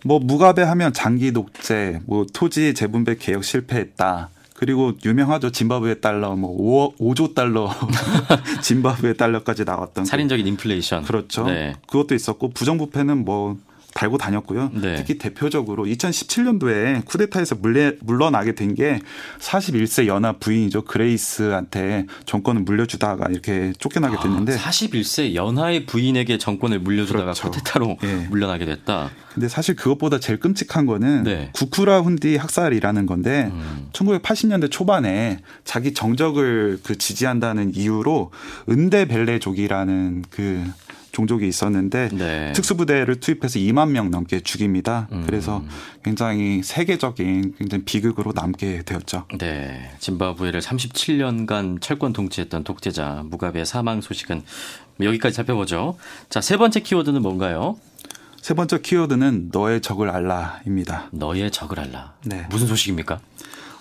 뭐 0.05 0.19
무가베 0.19 0.63
하면 0.63 0.93
장기 0.93 1.33
독재, 1.33 2.01
뭐 2.07 2.27
토지 2.33 2.75
재분배 2.75 3.17
개혁 3.17 3.45
실패했다. 3.45 4.31
그리고 4.55 4.93
유명하죠 5.05 5.51
짐바브웨 5.53 6.01
달러 6.01 6.35
뭐 6.35 6.51
5, 6.51 6.95
5조 6.97 7.35
달러 7.35 7.71
짐바브웨 8.63 9.13
달러까지 9.15 9.65
나왔던 9.65 10.05
그- 10.05 10.11
살인적인 10.11 10.47
인플레이션. 10.47 11.05
그렇죠. 11.05 11.45
네. 11.45 11.75
그것도 11.87 12.15
있었고 12.15 12.51
부정부패는 12.51 13.25
뭐 13.25 13.59
달고 13.97 14.19
다녔고요. 14.19 14.71
네. 14.75 14.97
특히 14.97 15.17
대표적으로 15.17 15.87
2017년도에 15.87 17.05
쿠데타에서 17.07 17.55
물레, 17.57 17.97
물러나게 18.03 18.55
된 18.55 18.77
게 18.77 19.01
41세 19.39 20.07
연하 20.07 20.33
부인이죠. 20.33 20.85
그레이스한테 20.85 22.05
정권을 22.27 22.63
물려주다가 22.63 23.29
이렇게 23.31 23.73
쫓겨나게 23.79 24.19
됐는데 24.23 24.53
아, 24.53 24.57
41세 24.57 25.35
연하의 25.35 25.87
부인에게 25.87 26.37
정권을 26.37 26.81
물려주다가 26.81 27.25
그렇죠. 27.25 27.51
쿠데타로 27.51 27.97
예. 28.03 28.27
물러나게 28.29 28.67
됐다. 28.67 29.11
근데 29.33 29.49
사실 29.49 29.77
그것보다 29.77 30.19
제일 30.19 30.41
끔찍한 30.41 30.85
거는 30.87 31.23
네. 31.23 31.51
구쿠라 31.55 32.01
훈디 32.01 32.37
학살이라는 32.37 33.07
건데 33.07 33.51
음. 33.53 33.89
1980년대 33.93 34.71
초반에 34.71 35.39
자기 35.65 35.95
정적을 35.95 36.81
그 36.83 36.99
지지한다는 36.99 37.75
이유로 37.75 38.31
은데벨레족이라는 38.69 40.25
그 40.31 40.65
종족이 41.17 41.49
있었는데 41.49 42.11
네. 42.13 42.53
특수부대를 42.53 43.21
투입해서 43.21 43.59
2만 43.59 43.89
명 43.89 44.11
넘게 44.11 44.41
죽입니다. 44.41 45.09
음. 45.13 45.23
그래서 45.25 45.65
굉장히 46.05 46.63
세계적인 46.63 47.55
굉장히 47.57 47.85
비극으로 47.85 48.33
남게 48.35 48.83
되었죠. 48.83 49.25
네. 49.39 49.91
짐바브웨를 49.99 50.61
37년간 50.61 51.81
철권 51.81 52.13
통치했던 52.13 52.65
독재자 52.65 53.23
무가베 53.25 53.65
사망 53.65 54.03
소식은 54.03 54.43
여기까지 55.01 55.35
살펴보죠. 55.37 55.97
자, 56.29 56.43
세 56.43 56.59
번째 56.59 56.81
키워드는 56.81 57.23
뭔가요? 57.23 57.79
세 58.43 58.53
번째 58.53 58.81
키워드는 58.83 59.49
너의 59.53 59.81
적을 59.81 60.11
알라입니다. 60.11 61.09
너의 61.13 61.51
적을 61.51 61.81
알라. 61.81 62.13
네. 62.27 62.47
무슨 62.51 62.67
소식입니까? 62.67 63.21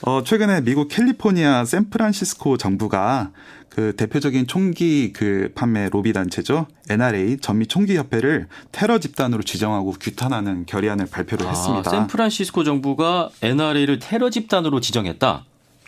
어, 0.01 0.23
최근에 0.23 0.61
미국 0.61 0.87
캘리포니아 0.87 1.65
샌프란시스코 1.65 2.57
정부가 2.57 3.31
그 3.69 3.93
대표적인 3.95 4.47
총기 4.47 5.11
그 5.11 5.51
판매 5.53 5.89
로비 5.89 6.13
단체죠. 6.13 6.67
NRA 6.89 7.37
전미 7.41 7.67
총기 7.67 7.97
협회를 7.97 8.47
테러 8.71 8.99
집단으로 8.99 9.43
지정하고 9.43 9.91
규탄하는 9.99 10.65
결의안을 10.65 11.07
발표를 11.07 11.47
했습니다. 11.49 11.89
아, 11.89 11.91
샌프란시스코 11.91 12.63
정부가 12.63 13.31
NRA를 13.41 13.99
테러 13.99 14.29
집단으로 14.29 14.79
지정했다. 14.79 15.43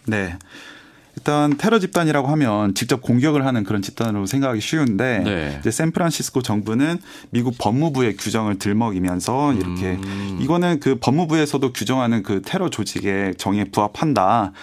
네. 0.06 0.38
일단 1.27 1.57
테러 1.57 1.77
집단이라고 1.77 2.29
하면 2.29 2.74
직접 2.74 3.01
공격을 3.01 3.46
하는 3.46 3.65
그런 3.65 3.81
집단으로 3.81 4.25
생각하기 4.27 4.62
쉬운데 4.62 5.19
네. 5.25 5.57
이제 5.60 5.72
샌프란시스코 5.72 6.41
정부는 6.41 7.00
미국 7.31 7.57
법무부의 7.57 8.15
규정을 8.15 8.60
들먹이면서 8.60 9.51
이렇게 9.51 10.00
음. 10.01 10.39
이거는 10.39 10.79
그 10.79 10.96
법무부에서도 11.01 11.74
규정하는 11.74 12.24
그 12.24 12.41
테러 12.46 12.69
조직의 12.69 13.36
정의에 13.36 13.65
부합한다. 13.65 14.53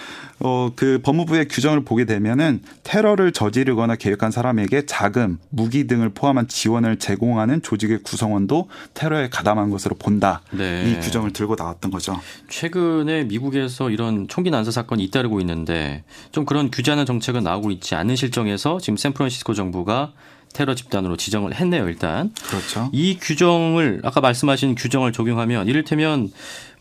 어, 0.40 0.70
그 0.74 1.00
법무부의 1.02 1.48
규정을 1.48 1.84
보게 1.84 2.04
되면은 2.04 2.60
테러를 2.82 3.32
저지르거나 3.32 3.96
계획한 3.96 4.30
사람에게 4.30 4.86
자금, 4.86 5.38
무기 5.50 5.86
등을 5.86 6.10
포함한 6.10 6.48
지원을 6.48 6.98
제공하는 6.98 7.62
조직의 7.62 8.02
구성원도 8.02 8.68
테러에 8.94 9.28
가담한 9.30 9.70
것으로 9.70 9.94
본다. 9.96 10.42
네. 10.50 10.90
이 10.90 11.00
규정을 11.00 11.32
들고 11.32 11.54
나왔던 11.56 11.90
거죠. 11.90 12.20
최근에 12.48 13.24
미국에서 13.24 13.90
이런 13.90 14.28
총기 14.28 14.50
난사 14.50 14.70
사건이 14.70 15.04
잇따르고 15.04 15.40
있는데 15.40 16.04
좀 16.32 16.44
그런 16.44 16.70
규제하는 16.70 17.06
정책은 17.06 17.42
나오고 17.42 17.70
있지 17.70 17.94
않은 17.94 18.16
실정에서 18.16 18.78
지금 18.80 18.96
샌프란시스코 18.96 19.54
정부가 19.54 20.12
테러 20.54 20.74
집단으로 20.74 21.16
지정을 21.16 21.54
했네요, 21.54 21.88
일단. 21.88 22.32
그렇죠. 22.48 22.88
이 22.92 23.18
규정을 23.20 24.00
아까 24.04 24.20
말씀하신 24.20 24.76
규정을 24.76 25.12
적용하면 25.12 25.66
이를테면 25.66 26.30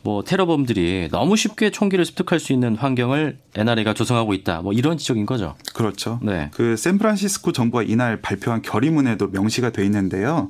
뭐 0.04 0.24
테러범들이 0.24 1.08
너무 1.12 1.38
쉽게 1.38 1.72
총기를 1.72 2.06
습득할 2.06 2.40
수 2.40 2.52
있는 2.52 2.76
환경을 2.76 3.38
NRA가 3.56 3.94
조성하고 3.94 4.34
있다. 4.34 4.62
뭐 4.62 4.74
이런 4.74 4.98
지적인 4.98 5.26
거죠. 5.26 5.56
그렇죠. 5.74 6.20
네. 6.22 6.50
그 6.54 6.76
샌프란시스코 6.76 7.54
정부가 7.54 7.84
이날 7.84 8.22
발표한 8.22 8.62
결의문에도 8.62 9.30
명시가 9.30 9.72
돼 9.72 9.86
있는데요. 9.86 10.50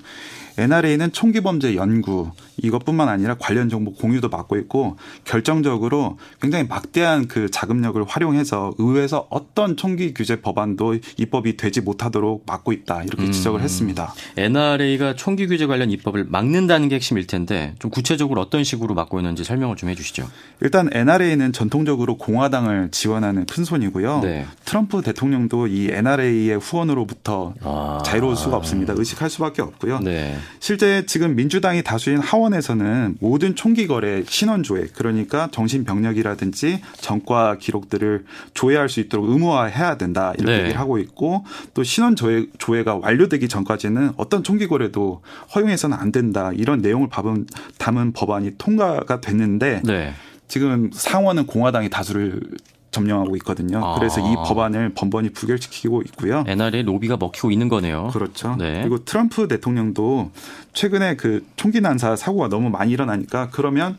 NRA는 0.57 1.11
총기 1.11 1.41
범죄 1.41 1.75
연구 1.75 2.31
이것뿐만 2.61 3.09
아니라 3.09 3.35
관련 3.39 3.69
정보 3.69 3.93
공유도 3.93 4.29
맡고 4.29 4.57
있고 4.57 4.97
결정적으로 5.23 6.17
굉장히 6.41 6.67
막대한 6.67 7.27
그 7.27 7.49
자금력을 7.49 8.03
활용해서 8.03 8.73
의회에서 8.77 9.27
어떤 9.31 9.75
총기 9.75 10.13
규제 10.13 10.41
법안도 10.41 10.97
입법이 11.17 11.57
되지 11.57 11.81
못하도록 11.81 12.43
막고 12.45 12.71
있다 12.71 13.03
이렇게 13.03 13.31
지적을 13.31 13.61
음. 13.61 13.63
했습니다. 13.63 14.13
NRA가 14.37 15.15
총기 15.15 15.47
규제 15.47 15.65
관련 15.65 15.89
입법을 15.89 16.25
막는다는 16.25 16.87
게 16.87 16.95
핵심일 16.95 17.25
텐데 17.25 17.73
좀 17.79 17.89
구체적으로 17.89 18.41
어떤 18.41 18.63
식으로 18.63 18.93
막고 18.93 19.19
있는지 19.19 19.42
건지 19.43 19.47
설명을 19.47 19.75
좀 19.75 19.89
해주시죠. 19.89 20.27
일단 20.61 20.89
NRA는 20.91 21.53
전통적으로 21.53 22.17
공화당을 22.17 22.89
지원하는 22.91 23.45
큰 23.45 23.63
손이고요. 23.63 24.21
네. 24.21 24.45
트럼프 24.65 25.01
대통령도 25.01 25.67
이 25.67 25.89
NRA의 25.91 26.57
후원으로부터 26.57 27.53
아. 27.61 28.01
자유로울 28.05 28.35
수가 28.35 28.55
없습니다. 28.57 28.93
의식할 28.97 29.29
수밖에 29.29 29.61
없고요. 29.61 29.99
네. 29.99 30.37
실제 30.59 31.05
지금 31.05 31.35
민주당이 31.35 31.83
다수인 31.83 32.19
하원에서는 32.19 33.17
모든 33.19 33.55
총기 33.55 33.85
거래 33.87 34.23
신원 34.25 34.63
조회 34.63 34.87
그러니까 34.95 35.49
정신 35.51 35.83
병력이라든지 35.83 36.81
전과 36.97 37.57
기록들을 37.59 38.25
조회할 38.53 38.89
수 38.89 38.99
있도록 39.01 39.29
의무화해야 39.29 39.97
된다 39.97 40.33
이렇게 40.37 40.51
네. 40.51 40.59
얘기를 40.63 40.79
하고 40.79 40.97
있고 40.97 41.43
또 41.73 41.83
신원 41.83 42.15
조회 42.15 42.47
조회가 42.57 42.95
완료되기 42.95 43.49
전까지는 43.49 44.13
어떤 44.17 44.43
총기 44.43 44.67
거래도 44.67 45.21
허용해서는 45.53 45.97
안 45.97 46.11
된다 46.11 46.51
이런 46.53 46.81
내용을 46.81 47.09
담은, 47.09 48.13
법안이 48.13 48.51
통과가 48.57 49.19
됐는데 49.37 49.81
네. 49.83 50.13
지금 50.47 50.89
상원은 50.93 51.45
공화당이 51.45 51.89
다수를 51.89 52.41
점령하고 52.91 53.35
있거든요. 53.37 53.83
아. 53.83 53.95
그래서 53.95 54.21
이 54.21 54.35
법안을 54.35 54.93
번번이 54.93 55.31
부결시키고 55.31 56.03
있고요. 56.03 56.43
NRA 56.47 56.83
로비가 56.83 57.17
먹히고 57.17 57.51
있는 57.51 57.67
거네요. 57.67 58.09
그렇죠. 58.13 58.55
네. 58.57 58.81
그리고 58.81 59.03
트럼프 59.03 59.47
대통령도 59.47 60.31
최근에 60.73 61.15
그 61.15 61.45
총기 61.55 61.81
난사 61.81 62.15
사고가 62.15 62.49
너무 62.49 62.69
많이 62.69 62.91
일어나니까 62.91 63.49
그러면 63.51 63.97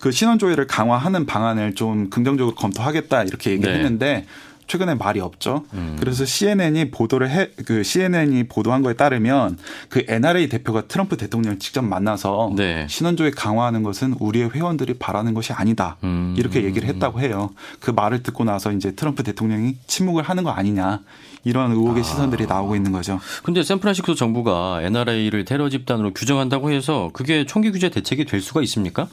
그 0.00 0.10
신원 0.10 0.38
조회를 0.38 0.66
강화하는 0.66 1.24
방안을 1.24 1.74
좀 1.74 2.10
긍정적으로 2.10 2.54
검토하겠다 2.54 3.22
이렇게 3.22 3.52
얘기를 3.52 3.72
네. 3.72 3.78
했는데 3.78 4.26
최근에 4.66 4.94
말이 4.94 5.20
없죠. 5.20 5.64
음. 5.74 5.96
그래서 5.98 6.24
CNN이 6.24 6.90
보도를 6.90 7.30
해 7.30 7.46
그 7.64 7.82
CNN이 7.82 8.44
보도한 8.44 8.82
거에 8.82 8.94
따르면 8.94 9.58
그 9.88 10.04
NRA 10.06 10.48
대표가 10.48 10.82
트럼프 10.82 11.16
대통령을 11.16 11.58
직접 11.58 11.82
만나서 11.82 12.52
네. 12.56 12.86
신원 12.88 13.16
조회 13.16 13.30
강화하는 13.30 13.82
것은 13.82 14.14
우리의 14.20 14.50
회원들이 14.50 14.94
바라는 14.94 15.34
것이 15.34 15.52
아니다. 15.52 15.96
음. 16.04 16.34
이렇게 16.36 16.64
얘기를 16.64 16.88
했다고 16.88 17.20
해요. 17.20 17.50
그 17.80 17.90
말을 17.90 18.22
듣고 18.22 18.44
나서 18.44 18.72
이제 18.72 18.92
트럼프 18.92 19.22
대통령이 19.22 19.76
침묵을 19.86 20.22
하는 20.22 20.44
거 20.44 20.50
아니냐. 20.50 21.00
이런 21.44 21.70
의혹의 21.70 22.02
시선들이 22.02 22.46
나오고 22.46 22.74
있는 22.74 22.90
거죠. 22.90 23.20
근데 23.44 23.62
샌프란시스코 23.62 24.14
정부가 24.14 24.80
NRA를 24.82 25.44
테러 25.44 25.68
집단으로 25.68 26.12
규정한다고 26.12 26.72
해서 26.72 27.10
그게 27.12 27.46
총기 27.46 27.70
규제 27.70 27.88
대책이 27.88 28.24
될 28.24 28.40
수가 28.40 28.62
있습니까? 28.62 29.06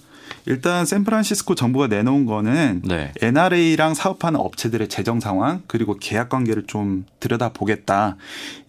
일단 0.46 0.86
샌프란시스코 0.86 1.56
정부가 1.56 1.88
내놓은 1.88 2.26
거는 2.26 2.82
네. 2.86 3.12
NRA랑 3.22 3.94
사업하는 3.94 4.40
업체들의 4.40 4.90
재정 4.90 5.20
상황 5.20 5.62
그리고 5.68 5.98
계약 6.00 6.30
관계를 6.30 6.64
좀 6.68 7.06
들여다 7.20 7.50
보겠다. 7.50 8.18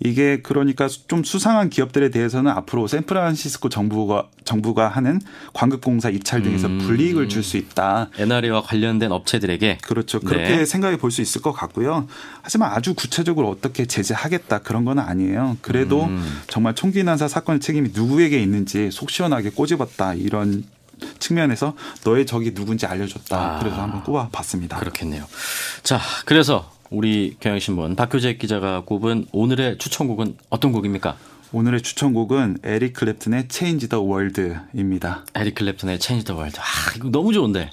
이게 0.00 0.40
그러니까 0.42 0.88
좀 1.08 1.24
수상한 1.24 1.70
기업들에 1.70 2.10
대해서는 2.10 2.50
앞으로 2.52 2.86
샌프란시스코 2.86 3.68
정부가 3.68 4.28
정부가 4.44 4.88
하는 4.88 5.20
광급공사 5.52 6.10
입찰 6.10 6.42
등에서 6.42 6.68
음. 6.68 6.78
불이익을 6.78 7.28
줄 7.28 7.44
수 7.44 7.58
있다. 7.58 8.08
NRA와 8.18 8.62
관련된 8.62 9.12
업체들에게 9.12 9.78
그렇죠. 9.82 10.18
그렇게 10.20 10.56
네. 10.56 10.64
생각해 10.64 10.96
볼 10.96 11.10
수 11.10 11.20
있을 11.20 11.42
것 11.42 11.52
같고요. 11.52 12.08
하지만 12.42 12.72
아주 12.72 12.94
구체적으로 12.94 13.48
어떻게 13.50 13.84
제재하겠다 13.84 14.60
그런 14.60 14.84
건 14.84 14.98
아니에요. 14.98 15.58
그래도 15.60 16.04
음. 16.04 16.24
정말 16.48 16.74
총기 16.74 17.04
난사 17.04 17.28
사건 17.28 17.60
책임이 17.60 17.90
누구에게 17.94 18.40
있는지 18.42 18.90
속 18.90 19.10
시원하게 19.10 19.50
꼬집었다 19.50 20.14
이런 20.14 20.64
측면에서 21.18 21.74
너의 22.04 22.26
적이 22.26 22.54
누군지 22.54 22.86
알려줬다. 22.86 23.56
아. 23.56 23.58
그래서 23.58 23.80
한번 23.80 24.02
꼽아봤습니다. 24.04 24.78
그렇겠네요. 24.78 25.24
자, 25.82 26.00
그래서 26.24 26.72
우리 26.90 27.36
경향신문 27.40 27.96
박효재 27.96 28.36
기자가 28.36 28.80
꼽은 28.80 29.26
오늘의 29.32 29.78
추천곡은 29.78 30.36
어떤 30.50 30.72
곡입니까? 30.72 31.16
오늘의 31.52 31.82
추천곡은 31.82 32.58
에릭 32.64 32.94
클랩튼의 32.94 33.50
Change 33.50 33.88
the 33.88 34.04
World입니다. 34.04 35.24
에릭 35.34 35.54
클랩튼의 35.54 36.00
Change 36.00 36.24
the 36.24 36.36
World. 36.36 36.58
아, 36.60 36.64
이거 36.96 37.10
너무 37.10 37.32
좋은데. 37.32 37.70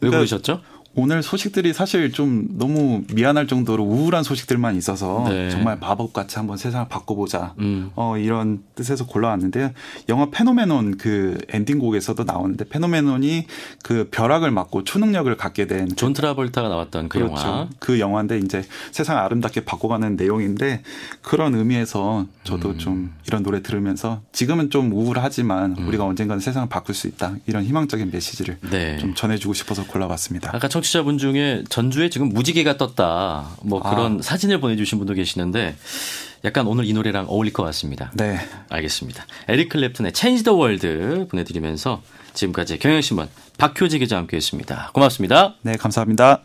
왜 0.00 0.10
그러니까 0.10 0.18
부르셨죠? 0.18 0.60
오늘 0.96 1.22
소식들이 1.22 1.72
사실 1.72 2.12
좀 2.12 2.46
너무 2.52 3.02
미안할 3.12 3.46
정도로 3.48 3.82
우울한 3.82 4.22
소식들만 4.22 4.76
있어서 4.76 5.24
네. 5.28 5.50
정말 5.50 5.76
마법같이 5.78 6.36
한번 6.38 6.56
세상을 6.56 6.86
바꿔보자. 6.88 7.54
음. 7.58 7.90
어, 7.96 8.16
이런 8.16 8.62
뜻에서 8.76 9.04
골라왔는데요. 9.06 9.72
영화 10.08 10.30
Phenomenon 10.30 10.96
그 10.98 11.36
엔딩곡에서도 11.48 12.22
나오는데 12.22 12.64
Phenomenon이 12.68 13.46
그 13.82 14.08
벼락을 14.10 14.50
맞고 14.52 14.84
초능력을 14.84 15.36
갖게 15.36 15.66
된 15.66 15.88
존 15.96 16.12
트라볼타가 16.12 16.68
나왔던 16.68 17.08
그 17.08 17.18
그렇죠. 17.18 17.46
영화. 17.46 17.68
그 17.78 17.98
영화인데 17.98 18.38
이제 18.38 18.62
세상을 18.92 19.20
아름답게 19.20 19.64
바꿔가는 19.64 20.16
내용인데 20.16 20.82
그런 21.22 21.54
의미에서 21.54 22.26
저도 22.44 22.70
음. 22.70 22.78
좀 22.78 23.12
이런 23.26 23.42
노래 23.42 23.62
들으면서 23.62 24.20
지금은 24.32 24.70
좀 24.70 24.92
우울하지만 24.92 25.72
우리가 25.78 26.04
언젠가는 26.04 26.40
세상을 26.40 26.68
바꿀 26.68 26.94
수 26.94 27.08
있다. 27.08 27.34
이런 27.46 27.64
희망적인 27.64 28.10
메시지를 28.12 28.58
네. 28.70 28.98
좀 28.98 29.14
전해주고 29.14 29.54
싶어서 29.54 29.84
골라봤습니다. 29.86 30.50
아까 30.54 30.68
청 30.68 30.83
취자분 30.84 31.18
중에 31.18 31.64
전주에 31.68 32.10
지금 32.10 32.28
무지개가 32.28 32.76
떴다. 32.76 33.48
뭐 33.62 33.80
아. 33.82 33.90
그런 33.90 34.22
사진을 34.22 34.60
보내주신 34.60 34.98
분도 34.98 35.14
계시는데 35.14 35.74
약간 36.44 36.66
오늘 36.66 36.84
이 36.84 36.92
노래랑 36.92 37.26
어울릴 37.28 37.52
것 37.52 37.62
같습니다. 37.64 38.12
네. 38.14 38.38
알겠습니다. 38.68 39.26
에릭 39.48 39.70
클랩튼의 39.70 40.14
Change 40.14 40.44
the 40.44 40.56
World 40.56 41.28
보내드리면서 41.28 42.02
지금까지 42.34 42.78
경향신문 42.78 43.28
박효지 43.58 43.98
기자와 43.98 44.20
함께했습니다. 44.20 44.90
고맙습니다. 44.92 45.54
네, 45.62 45.76
감사합니다. 45.76 46.42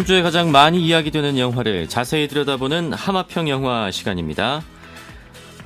한 0.00 0.06
주에 0.06 0.22
가장 0.22 0.50
많이 0.50 0.80
이야기되는 0.80 1.36
영화를 1.36 1.86
자세히 1.86 2.26
들여다보는 2.26 2.94
하마평 2.94 3.50
영화 3.50 3.90
시간입니다. 3.90 4.62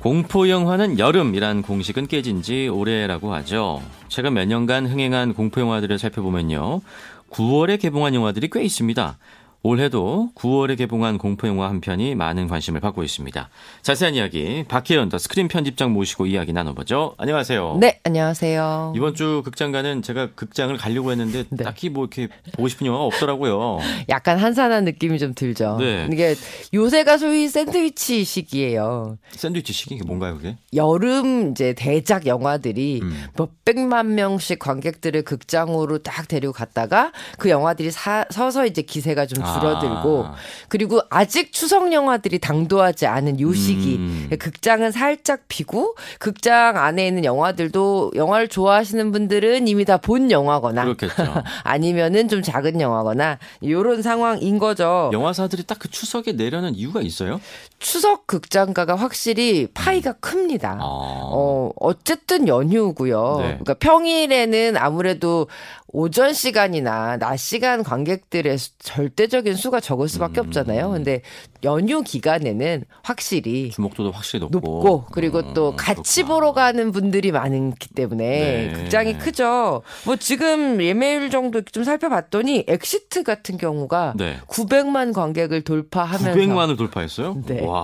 공포 0.01 0.49
영화는 0.49 0.99
여름이란 0.99 1.61
공식은 1.61 2.07
깨진 2.07 2.41
지 2.41 2.67
오래라고 2.67 3.33
하죠. 3.35 3.81
최근 4.09 4.33
몇 4.33 4.45
년간 4.45 4.87
흥행한 4.87 5.35
공포 5.35 5.61
영화들을 5.61 5.97
살펴보면요. 5.97 6.81
9월에 7.29 7.79
개봉한 7.79 8.13
영화들이 8.13 8.49
꽤 8.51 8.61
있습니다. 8.61 9.17
올해도 9.65 10.29
9월에 10.35 10.77
개봉한 10.77 11.17
공포 11.17 11.47
영화 11.47 11.67
한 11.69 11.81
편이 11.81 12.13
많은 12.13 12.47
관심을 12.47 12.79
받고 12.81 13.01
있습니다. 13.01 13.49
자세한 13.81 14.13
이야기 14.13 14.63
박혜연 14.67 15.09
더 15.09 15.17
스크린 15.17 15.47
편집장 15.47 15.91
모시고 15.91 16.27
이야기 16.27 16.53
나눠보죠. 16.53 17.15
안녕하세요. 17.17 17.77
네, 17.79 17.99
안녕하세요. 18.03 18.93
이번 18.95 19.15
주 19.15 19.41
극장 19.43 19.71
가는 19.71 20.03
제가 20.03 20.29
극장을 20.35 20.77
가려고 20.77 21.09
했는데 21.09 21.45
네. 21.49 21.63
딱히 21.63 21.89
뭐 21.89 22.03
이렇게 22.03 22.27
보고 22.53 22.67
싶은 22.67 22.85
영화가 22.85 23.05
없더라고요. 23.05 23.79
약간 24.07 24.37
한산한 24.37 24.85
느낌이 24.85 25.17
좀 25.17 25.33
들죠. 25.33 25.77
네. 25.79 26.07
이게 26.11 26.35
요새가 26.71 27.17
소위 27.17 27.47
샌드위치 27.49 28.23
시기예요. 28.23 29.17
샌드위치 29.31 29.73
시기 29.73 29.99
뭔가요 30.05 30.35
그게? 30.35 30.57
여름 30.75 31.49
이제 31.49 31.73
대작 31.73 32.27
영화들이 32.27 32.99
음. 33.01 33.23
몇백만 33.35 34.13
명씩 34.13 34.59
관객들을 34.59 35.23
극장으로 35.23 36.03
딱 36.03 36.27
데리고 36.27 36.53
갔다가 36.53 37.11
그 37.39 37.49
영화들이 37.49 37.89
사- 37.89 38.27
서서 38.29 38.67
이제 38.67 38.83
기세가 38.83 39.25
좀 39.25 39.43
줄어들고 39.59 40.25
아. 40.25 40.35
그리고 40.69 41.01
아직 41.09 41.51
추석 41.53 41.91
영화들이 41.91 42.39
당도하지 42.39 43.05
않은 43.07 43.39
요 43.39 43.53
시기 43.53 43.95
음. 43.97 44.29
극장은 44.39 44.91
살짝 44.91 45.41
비고 45.47 45.95
극장 46.19 46.77
안에 46.77 47.07
있는 47.07 47.25
영화들도 47.25 48.13
영화를 48.15 48.47
좋아하시는 48.47 49.11
분들은 49.11 49.67
이미 49.67 49.85
다 49.85 49.97
본 49.97 50.29
영화거나 50.29 50.83
그렇겠죠. 50.83 51.15
아니면은 51.63 52.27
좀 52.27 52.41
작은 52.41 52.79
영화거나 52.81 53.39
요런 53.63 54.01
상황인 54.01 54.59
거죠. 54.59 55.09
영화사들이 55.13 55.63
딱 55.63 55.75
그 55.79 55.89
추석에 55.91 56.31
내려는 56.31 56.73
이유가 56.75 57.01
있어요? 57.01 57.41
추석 57.89 58.25
극장가가 58.25 58.95
확실히 58.95 59.67
파이가 59.71 60.13
큽니다. 60.13 60.73
음. 60.73 60.79
아. 60.81 60.83
어, 60.85 61.71
어쨌든 61.79 62.47
연휴고요. 62.47 63.35
네. 63.37 63.43
그러니까 63.49 63.75
평일에는 63.75 64.75
아무래도 64.75 65.47
오전 65.89 66.33
시간이나 66.33 67.17
낮 67.17 67.37
시간 67.37 67.83
관객들의 67.83 68.57
수- 68.57 68.71
절대적인 68.79 69.53
수가 69.55 69.79
적을 69.79 70.09
수밖에 70.09 70.41
음. 70.41 70.47
없잖아요. 70.47 70.89
근데 70.89 71.21
연휴 71.63 72.01
기간에는 72.01 72.83
확실히 73.03 73.69
주목도도 73.69 74.11
확실히 74.11 74.41
높고, 74.41 74.57
높고 74.59 75.05
그리고 75.11 75.53
또 75.53 75.67
어, 75.67 75.75
같이 75.75 76.23
그렇구나. 76.23 76.27
보러 76.39 76.53
가는 76.53 76.91
분들이 76.91 77.31
많기 77.31 77.89
때문에 77.93 78.23
네. 78.25 78.73
극장이 78.73 79.19
크죠. 79.19 79.83
뭐 80.05 80.15
지금 80.15 80.81
예매율 80.81 81.29
정도 81.29 81.61
좀 81.61 81.83
살펴봤더니 81.83 82.65
엑시트 82.67 83.21
같은 83.23 83.57
경우가 83.57 84.15
네. 84.17 84.37
900만 84.47 85.13
관객을 85.13 85.61
돌파하면서 85.63 86.31
900만을 86.33 86.77
돌파했어요? 86.77 87.41
네. 87.45 87.61
와. 87.61 87.74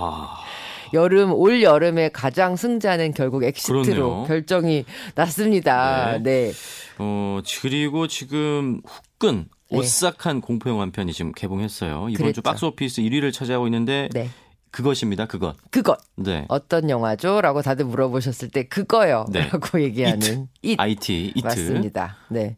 여름 0.93 1.31
올 1.33 1.63
여름의 1.63 2.11
가장 2.11 2.55
승자는 2.55 3.13
결국 3.13 3.43
엑시트로 3.43 3.83
그러네요. 3.83 4.23
결정이 4.27 4.85
났습니다. 5.15 6.17
네. 6.21 6.51
어, 6.97 7.39
그리고 7.61 8.07
지금 8.07 8.81
후끈 8.85 9.47
네. 9.71 9.77
오싹한 9.77 10.41
공포 10.41 10.69
영화 10.69 10.81
한 10.81 10.91
편이 10.91 11.13
지금 11.13 11.31
개봉했어요. 11.31 12.09
이번 12.09 12.13
주 12.13 12.17
그랬죠. 12.17 12.41
박스 12.41 12.65
오피스 12.65 13.01
1위를 13.01 13.31
차지하고 13.31 13.67
있는데 13.67 14.09
네. 14.13 14.29
그것입니다. 14.71 15.25
그것. 15.27 15.55
그것 15.69 15.97
네. 16.15 16.45
어떤 16.49 16.89
영화죠?라고 16.89 17.61
다들 17.61 17.85
물어보셨을 17.85 18.49
때 18.49 18.63
그거요라고 18.67 19.31
네. 19.31 19.49
얘기하는 19.83 20.47
이 20.61 20.75
It 20.77 21.33
It. 21.35 21.45
맞습니다. 21.45 22.17
네. 22.29 22.55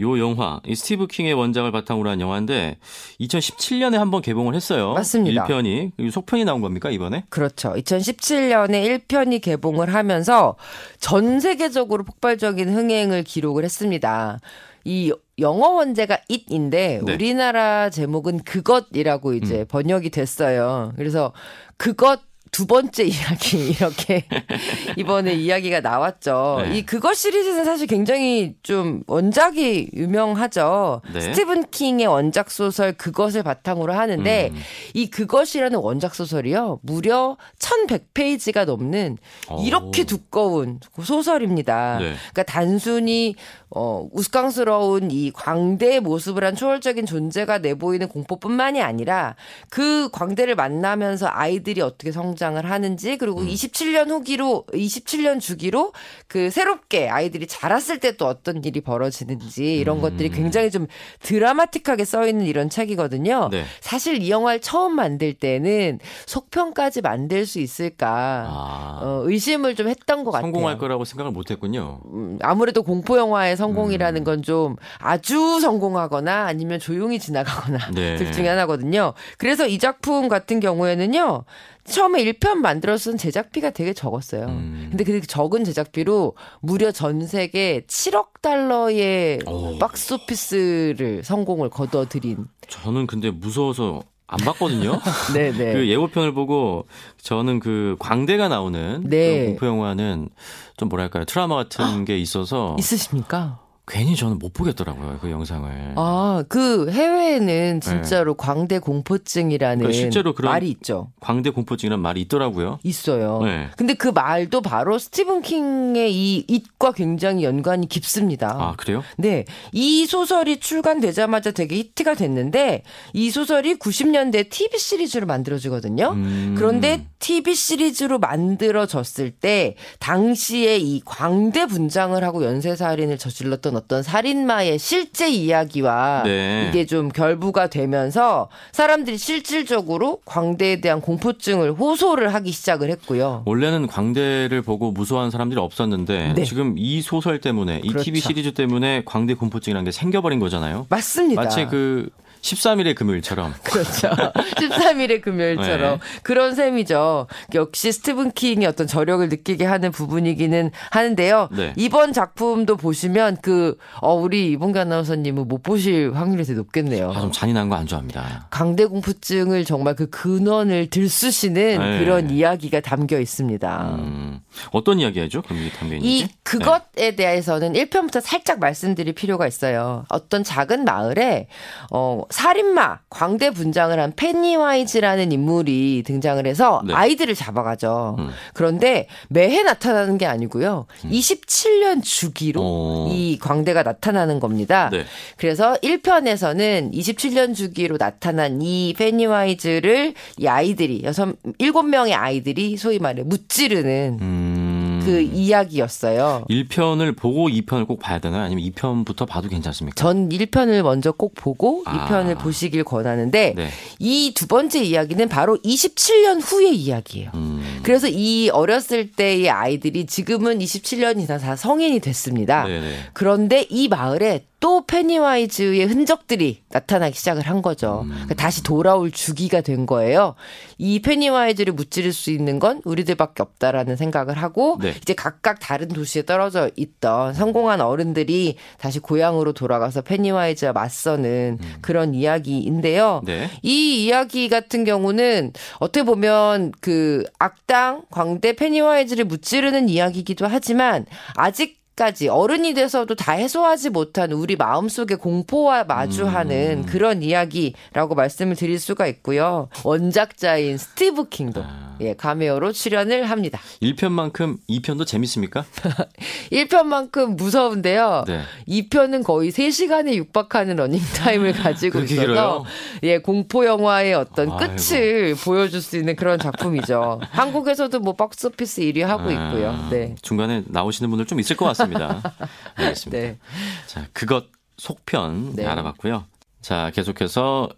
요 0.00 0.18
영화 0.18 0.60
이 0.66 0.74
스티브 0.74 1.06
킹의 1.06 1.34
원작을 1.34 1.70
바탕으로 1.70 2.08
한 2.08 2.20
영화인데 2.20 2.78
2017년에 3.20 3.96
한번 3.96 4.22
개봉을 4.22 4.54
했어요. 4.54 4.94
맞습니다. 4.94 5.46
1편이 5.46 6.10
속편이 6.10 6.44
나온 6.44 6.60
겁니까 6.60 6.90
이번에? 6.90 7.24
그렇죠. 7.28 7.74
2017년에 7.74 9.06
1편이 9.06 9.42
개봉을 9.42 9.92
하면서 9.92 10.56
전 10.98 11.40
세계적으로 11.40 12.04
폭발적인 12.04 12.68
흥행을 12.74 13.24
기록을 13.24 13.64
했습니다. 13.64 14.40
이 14.84 15.12
영어 15.38 15.68
원제가 15.70 16.18
it인데 16.30 17.00
네. 17.04 17.12
우리나라 17.12 17.90
제목은 17.90 18.44
그것이라고 18.44 19.34
이제 19.34 19.64
번역이 19.64 20.10
됐어요. 20.10 20.92
그래서 20.96 21.32
그것 21.76 22.20
두 22.52 22.66
번째 22.66 23.04
이야기 23.08 23.70
이렇게 23.70 24.26
이번에 24.98 25.32
이야기가 25.32 25.80
나왔죠. 25.80 26.64
네. 26.66 26.78
이 26.78 26.86
그것 26.86 27.14
시리즈는 27.14 27.64
사실 27.64 27.86
굉장히 27.86 28.54
좀 28.62 29.02
원작이 29.06 29.88
유명하죠. 29.94 31.00
네. 31.14 31.20
스티븐 31.22 31.70
킹의 31.70 32.06
원작 32.06 32.50
소설 32.50 32.92
그것을 32.92 33.42
바탕으로 33.42 33.94
하는데 33.94 34.50
음. 34.52 34.62
이 34.92 35.08
그것이라는 35.08 35.78
원작 35.78 36.14
소설이요. 36.14 36.80
무려 36.82 37.38
1100페이지가 37.58 38.66
넘는 38.66 39.16
이렇게 39.64 40.02
오. 40.02 40.04
두꺼운 40.04 40.78
소설입니다. 41.02 41.98
네. 42.00 42.14
그러니까 42.32 42.42
단순히 42.42 43.34
어 43.74 44.08
우스꽝스러운 44.12 45.10
이 45.10 45.30
광대의 45.32 46.00
모습을 46.00 46.44
한 46.44 46.54
초월적인 46.54 47.06
존재가 47.06 47.58
내보이는 47.58 48.08
공포뿐만이 48.08 48.80
아니라 48.80 49.34
그 49.68 50.08
광대를 50.12 50.54
만나면서 50.54 51.26
아이들이 51.28 51.80
어떻게 51.80 52.12
성장을 52.12 52.64
하는지 52.64 53.16
그리고 53.18 53.40
음. 53.40 53.46
27년 53.48 54.08
후기로 54.08 54.66
27년 54.72 55.40
주기로 55.40 55.92
그 56.28 56.50
새롭게 56.50 57.08
아이들이 57.08 57.46
자랐을 57.46 57.98
때 57.98 58.12
또 58.16 58.26
어떤 58.26 58.62
일이 58.64 58.80
벌어지는지 58.80 59.76
이런 59.76 59.98
음. 59.98 60.02
것들이 60.02 60.30
굉장히 60.30 60.70
좀 60.70 60.86
드라마틱하게 61.20 62.04
써 62.04 62.26
있는 62.26 62.46
이런 62.46 62.68
책이거든요. 62.70 63.48
네. 63.50 63.64
사실 63.80 64.22
이 64.22 64.30
영화를 64.30 64.60
처음 64.60 64.94
만들 64.94 65.34
때는 65.34 65.98
속편까지 66.26 67.02
만들 67.02 67.46
수 67.46 67.58
있을까 67.58 68.46
아. 68.48 69.00
어, 69.02 69.22
의심을 69.24 69.74
좀 69.74 69.88
했던 69.88 70.24
것 70.24 70.30
같아요. 70.30 70.52
성공할 70.52 70.78
거라고 70.78 71.04
생각을 71.04 71.32
못 71.32 71.50
했군요. 71.50 72.00
음, 72.12 72.38
아무래도 72.42 72.82
공포 72.82 73.18
영화의 73.18 73.54
음. 73.54 73.56
성공이라는 73.66 74.24
건 74.24 74.42
좀 74.42 74.76
아주 74.98 75.60
성공하거나 75.60 76.46
아니면 76.46 76.80
조용히 76.80 77.18
지나가거나 77.20 77.90
네. 77.94 78.16
둘 78.18 78.32
중에 78.32 78.48
하나거든요. 78.48 79.14
그래서 79.38 79.66
이 79.68 79.78
작품 79.78 80.28
같은 80.28 80.58
경우에는요. 80.58 81.44
처음에 81.84 82.24
1편 82.24 82.54
만들었을 82.56 83.12
때 83.12 83.18
제작비가 83.18 83.70
되게 83.70 83.92
적었어요. 83.92 84.46
음. 84.46 84.86
근데 84.90 85.04
그 85.04 85.20
적은 85.20 85.64
제작비로 85.64 86.34
무려 86.60 86.90
전 86.92 87.26
세계 87.26 87.82
7억 87.86 88.40
달러의 88.40 89.40
오. 89.46 89.78
박스 89.78 90.14
오피스를 90.14 91.22
성공을 91.24 91.70
거둬들인. 91.70 92.46
저는 92.68 93.06
근데 93.06 93.30
무서워서 93.30 94.02
안 94.32 94.38
봤거든요. 94.38 94.98
네 95.34 95.52
네. 95.52 95.72
그 95.74 95.88
예고편을 95.88 96.32
보고 96.32 96.86
저는 97.20 97.60
그 97.60 97.96
광대가 97.98 98.48
나오는 98.48 99.02
네. 99.04 99.46
공포 99.46 99.66
영화는 99.66 100.30
좀 100.76 100.88
뭐랄까요 100.88 101.24
트라우마 101.26 101.56
같은 101.56 102.04
게 102.04 102.18
있어서 102.18 102.74
있으십니까? 102.78 103.61
괜히 103.84 104.14
저는 104.14 104.38
못 104.38 104.52
보겠더라고요 104.52 105.18
그 105.20 105.28
영상을. 105.30 105.94
아, 105.96 106.44
그 106.48 106.88
해외에는 106.90 107.80
진짜로 107.80 108.34
광대 108.34 108.78
공포증이라는 108.78 109.78
네. 109.78 109.82
그러니까 109.82 110.00
실제로 110.00 110.34
그런- 110.34 110.52
말이 110.52 110.70
있죠. 110.70 111.10
광대 111.20 111.50
공포증이라는 111.50 112.00
말이 112.00 112.20
있더라고요. 112.22 112.78
있어요. 112.84 113.40
네. 113.42 113.68
근데 113.76 113.94
그 113.94 114.08
말도 114.08 114.62
바로 114.62 114.98
스티븐 114.98 115.42
킹의 115.42 116.14
이 116.14 116.44
it과 116.48 116.92
굉장히 116.92 117.42
연관이 117.42 117.88
깊습니다. 117.88 118.56
아 118.58 118.74
그래요? 118.76 119.02
네. 119.18 119.44
이 119.72 120.06
소설이 120.06 120.60
출간되자마자 120.60 121.50
되게 121.50 121.76
히트가 121.76 122.14
됐는데 122.14 122.84
이 123.12 123.30
소설이 123.30 123.74
90년대 123.76 124.48
TV 124.48 124.78
시리즈로 124.78 125.26
만들어지거든요. 125.26 126.10
음. 126.12 126.54
그런데 126.56 127.04
TV 127.18 127.54
시리즈로 127.56 128.18
만들어졌을 128.20 129.32
때 129.32 129.74
당시에 129.98 130.78
이 130.78 131.00
광대 131.04 131.66
분장을 131.66 132.22
하고 132.22 132.44
연쇄 132.44 132.76
살인을 132.76 133.18
저질렀던 133.18 133.71
어떤 133.76 134.02
살인마의 134.02 134.78
실제 134.78 135.28
이야기와 135.30 136.22
네. 136.24 136.66
이게 136.68 136.86
좀 136.86 137.08
결부가 137.08 137.68
되면서 137.68 138.48
사람들이 138.72 139.18
실질적으로 139.18 140.20
광대에 140.24 140.80
대한 140.80 141.00
공포증을 141.00 141.72
호소를 141.72 142.34
하기 142.34 142.52
시작을 142.52 142.90
했고요. 142.90 143.42
원래는 143.46 143.86
광대를 143.86 144.62
보고 144.62 144.90
무서워하는 144.92 145.30
사람들이 145.30 145.60
없었는데 145.60 146.34
네. 146.34 146.44
지금 146.44 146.74
이 146.76 147.02
소설 147.02 147.40
때문에 147.40 147.80
이 147.82 147.88
그렇죠. 147.88 148.04
TV 148.04 148.20
시리즈 148.20 148.52
때문에 148.52 149.02
광대 149.04 149.34
공포증이라는 149.34 149.84
게 149.84 149.90
생겨버린 149.90 150.38
거잖아요. 150.38 150.86
맞습니다. 150.88 151.42
마치 151.42 151.66
그 151.66 152.08
13일의 152.42 152.94
금요일처럼. 152.94 153.54
그렇죠. 153.62 154.08
13일의 154.56 155.20
금요일처럼 155.22 155.98
네. 155.98 156.20
그런 156.22 156.54
셈이죠. 156.54 157.26
역시 157.54 157.92
스티븐 157.92 158.32
킹의 158.32 158.66
어떤 158.66 158.86
저력을 158.86 159.28
느끼게 159.28 159.64
하는 159.64 159.90
부분이기는 159.92 160.70
하는데요. 160.90 161.48
네. 161.52 161.72
이번 161.76 162.12
작품도 162.12 162.76
보시면 162.76 163.38
그 163.42 163.76
어, 164.00 164.14
우리 164.14 164.50
이봉규 164.52 164.78
아나운서님은 164.78 165.48
못 165.48 165.62
보실 165.62 166.12
확률이 166.14 166.44
되게 166.44 166.56
높겠네요. 166.56 167.10
아, 167.14 167.20
좀 167.20 167.32
잔인한 167.32 167.68
거 167.68 167.72
안 167.82 167.86
좋아합니다. 167.86 168.46
강대 168.50 168.84
공포증을 168.84 169.64
정말 169.64 169.94
그 169.96 170.08
근원을 170.10 170.88
들쑤시는 170.90 171.78
네. 171.78 171.98
그런 171.98 172.30
이야기가 172.30 172.80
담겨 172.80 173.18
있습니다. 173.18 173.94
음, 173.98 174.40
어떤 174.72 175.00
이야기죠? 175.00 175.42
그럼 175.42 175.58
이게 175.62 175.70
담겨 175.70 175.96
있는지? 175.96 176.18
이 176.18 176.28
그것에 176.42 177.16
대해서는 177.16 177.72
1편부터 177.72 178.20
살짝 178.20 178.58
말씀드릴 178.60 179.14
필요가 179.14 179.46
있어요. 179.46 180.04
어떤 180.10 180.44
작은 180.44 180.84
마을에 180.84 181.48
어 181.90 182.22
살인마 182.32 183.00
광대 183.10 183.50
분장을 183.50 183.98
한 183.98 184.12
페니와이즈라는 184.16 185.30
인물이 185.32 186.02
등장을 186.06 186.44
해서 186.46 186.82
네. 186.86 186.94
아이들을 186.94 187.34
잡아가죠. 187.34 188.16
음. 188.18 188.30
그런데 188.54 189.06
매해 189.28 189.62
나타나는 189.62 190.18
게 190.18 190.26
아니고요. 190.26 190.86
27년 191.04 192.02
주기로 192.02 192.60
어. 192.62 193.08
이 193.12 193.38
광대가 193.38 193.82
나타나는 193.82 194.40
겁니다. 194.40 194.88
네. 194.90 195.04
그래서 195.36 195.74
1편에서는 195.82 196.92
27년 196.92 197.54
주기로 197.54 197.98
나타난 197.98 198.62
이 198.62 198.94
페니와이즈를 198.96 200.14
이 200.38 200.46
아이들이 200.46 201.02
여섯 201.04 201.34
일곱 201.58 201.82
명의 201.84 202.14
아이들이 202.14 202.76
소위 202.76 202.98
말해 202.98 203.22
무찌르는 203.22 204.18
음, 204.20 204.61
그 205.04 205.20
이야기였어요. 205.20 206.44
1편을 206.48 207.16
보고 207.16 207.48
2편을 207.48 207.86
꼭 207.86 207.98
봐야 207.98 208.18
되나요? 208.18 208.42
아니면 208.42 208.64
2편부터 208.64 209.26
봐도 209.26 209.48
괜찮습니까? 209.48 209.94
전 209.94 210.28
1편을 210.28 210.82
먼저 210.82 211.12
꼭 211.12 211.34
보고 211.34 211.82
아. 211.86 212.08
2편을 212.08 212.38
보시길 212.38 212.84
권하는데 212.84 213.54
네. 213.56 213.68
이두 213.98 214.46
번째 214.46 214.82
이야기는 214.82 215.28
바로 215.28 215.58
27년 215.58 216.40
후의 216.42 216.76
이야기예요. 216.76 217.30
음, 217.34 217.80
그래서 217.82 218.08
이 218.08 218.48
어렸을 218.50 219.10
때의 219.12 219.50
아이들이 219.50 220.06
지금은 220.06 220.58
27년이 220.58 221.26
지나 221.26 221.38
다 221.38 221.56
성인이 221.56 222.00
됐습니다. 222.00 222.64
네네. 222.64 222.94
그런데 223.12 223.66
이 223.68 223.88
마을에 223.88 224.44
또 224.62 224.86
페니와이즈의 224.86 225.86
흔적들이 225.86 226.62
나타나기 226.68 227.18
시작을 227.18 227.42
한 227.48 227.62
거죠. 227.62 228.02
음. 228.04 228.10
그러니까 228.10 228.34
다시 228.34 228.62
돌아올 228.62 229.10
주기가 229.10 229.60
된 229.60 229.86
거예요. 229.86 230.36
이 230.78 231.02
페니와이즈를 231.02 231.72
무찌를 231.72 232.12
수 232.12 232.30
있는 232.30 232.60
건 232.60 232.80
우리들밖에 232.84 233.42
없다라는 233.42 233.96
생각을 233.96 234.36
하고 234.38 234.78
네. 234.80 234.94
이제 235.02 235.14
각각 235.14 235.58
다른 235.58 235.88
도시에 235.88 236.22
떨어져 236.22 236.70
있던 236.76 237.34
성공한 237.34 237.80
어른들이 237.80 238.54
다시 238.78 239.00
고향으로 239.00 239.52
돌아가서 239.52 240.02
페니와이즈와 240.02 240.72
맞서는 240.72 241.58
그런 241.80 242.14
이야기인데요. 242.14 243.22
음. 243.24 243.26
네. 243.26 243.50
이 243.62 244.04
이야기 244.04 244.48
같은 244.48 244.84
경우는 244.84 245.54
어떻게 245.80 246.04
보면 246.04 246.70
그 246.80 247.24
악당 247.40 248.04
광대 248.10 248.52
페니와이즈를 248.52 249.24
무찌르는 249.24 249.88
이야기이기도 249.88 250.46
하지만 250.46 251.04
아직 251.34 251.81
까지 251.94 252.28
어른이 252.28 252.74
돼서도 252.74 253.14
다 253.14 253.32
해소하지 253.32 253.90
못한 253.90 254.32
우리 254.32 254.56
마음속의 254.56 255.18
공포와 255.18 255.84
마주하는 255.84 256.86
그런 256.86 257.22
이야기라고 257.22 258.14
말씀을 258.14 258.56
드릴 258.56 258.78
수가 258.78 259.06
있고요. 259.08 259.68
원작자인 259.84 260.78
스티브 260.78 261.28
킹도 261.28 261.62
아. 261.62 261.91
예, 262.02 262.14
카메오로 262.14 262.72
출연을 262.72 263.30
합니다. 263.30 263.60
1편만큼 263.80 264.58
2편도 264.68 265.06
재밌습니까? 265.06 265.64
1편만큼 266.50 267.36
무서운데요. 267.36 268.24
네. 268.26 268.42
2편은 268.68 269.22
거의 269.24 269.50
3시간에 269.50 270.14
육박하는 270.14 270.76
러닝타임을 270.76 271.52
가지고 271.52 272.00
있어서 272.00 272.20
길어요? 272.22 272.64
예, 273.04 273.18
공포 273.18 273.64
영화의 273.64 274.14
어떤 274.14 274.50
아이고. 274.50 274.74
끝을 274.74 275.34
보여줄 275.36 275.80
수 275.80 275.96
있는 275.96 276.16
그런 276.16 276.38
작품이죠. 276.38 277.20
한국에서도 277.30 278.00
뭐 278.00 278.14
박스오피스 278.14 278.82
1위 278.82 279.00
하고 279.00 279.30
있고요. 279.30 279.70
아, 279.70 279.88
네. 279.90 280.14
중간에 280.22 280.62
나오시는 280.66 281.08
분들 281.10 281.26
좀 281.26 281.38
있을 281.40 281.56
것 281.56 281.64
같습니다. 281.66 282.20
알겠습니다. 282.74 283.18
네. 283.18 283.38
자, 283.86 284.06
그것 284.12 284.46
속편 284.76 285.54
네. 285.54 285.66
알아봤고요. 285.66 286.24
자, 286.60 286.90
계속해서 286.94 287.68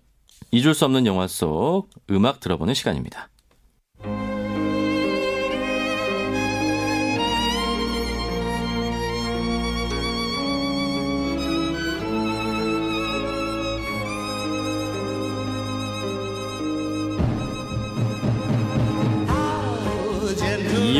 잊을 0.50 0.74
수 0.74 0.84
없는 0.84 1.04
영화 1.06 1.26
속 1.26 1.88
음악 2.10 2.40
들어보는 2.40 2.74
시간입니다. 2.74 3.28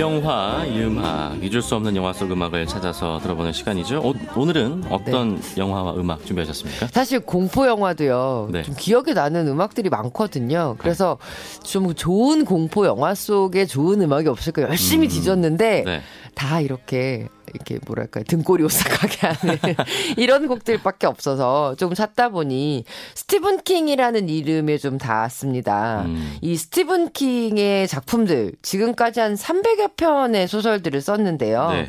영화, 0.04 0.66
이 0.66 0.82
음악, 0.82 1.42
잊을 1.42 1.62
수 1.62 1.74
없는 1.76 1.96
영화 1.96 2.12
속 2.12 2.30
음악을 2.30 2.66
찾아서 2.66 3.18
들어보는 3.22 3.54
시간이죠. 3.54 4.02
오, 4.02 4.12
오늘은 4.38 4.84
어떤 4.90 5.40
영화와 5.56 5.94
음악 5.94 6.26
준비하셨습니까? 6.26 6.88
사실 6.88 7.20
공포 7.20 7.66
영화도요. 7.66 8.50
네. 8.52 8.62
좀 8.64 8.74
기억에 8.78 9.14
나는 9.14 9.48
음악들이 9.48 9.88
많거든요. 9.88 10.76
그래서 10.76 11.16
좀 11.62 11.94
좋은 11.94 12.44
공포 12.44 12.84
영화 12.84 13.14
속에 13.14 13.64
좋은 13.64 14.02
음악이 14.02 14.28
없을까 14.28 14.62
열심히 14.62 15.08
뒤졌는데 15.08 15.84
네. 15.86 16.02
다 16.34 16.60
이렇게 16.60 17.28
이렇게 17.54 17.78
뭐랄까요 17.86 18.24
등골이 18.24 18.64
오싹하게 18.64 19.26
하는 19.26 19.58
이런 20.18 20.46
곡들밖에 20.48 21.06
없어서 21.06 21.74
좀 21.76 21.94
찾다 21.94 22.28
보니 22.30 22.84
스티븐 23.14 23.62
킹이라는 23.62 24.28
이름에 24.28 24.76
좀 24.78 24.98
닿았습니다. 24.98 26.02
음. 26.02 26.36
이 26.40 26.56
스티븐 26.56 27.12
킹의 27.12 27.88
작품들 27.88 28.52
지금까지 28.62 29.20
한 29.20 29.34
300여 29.34 29.96
편의 29.96 30.48
소설들을 30.48 31.00
썼는데요. 31.00 31.70
네. 31.70 31.88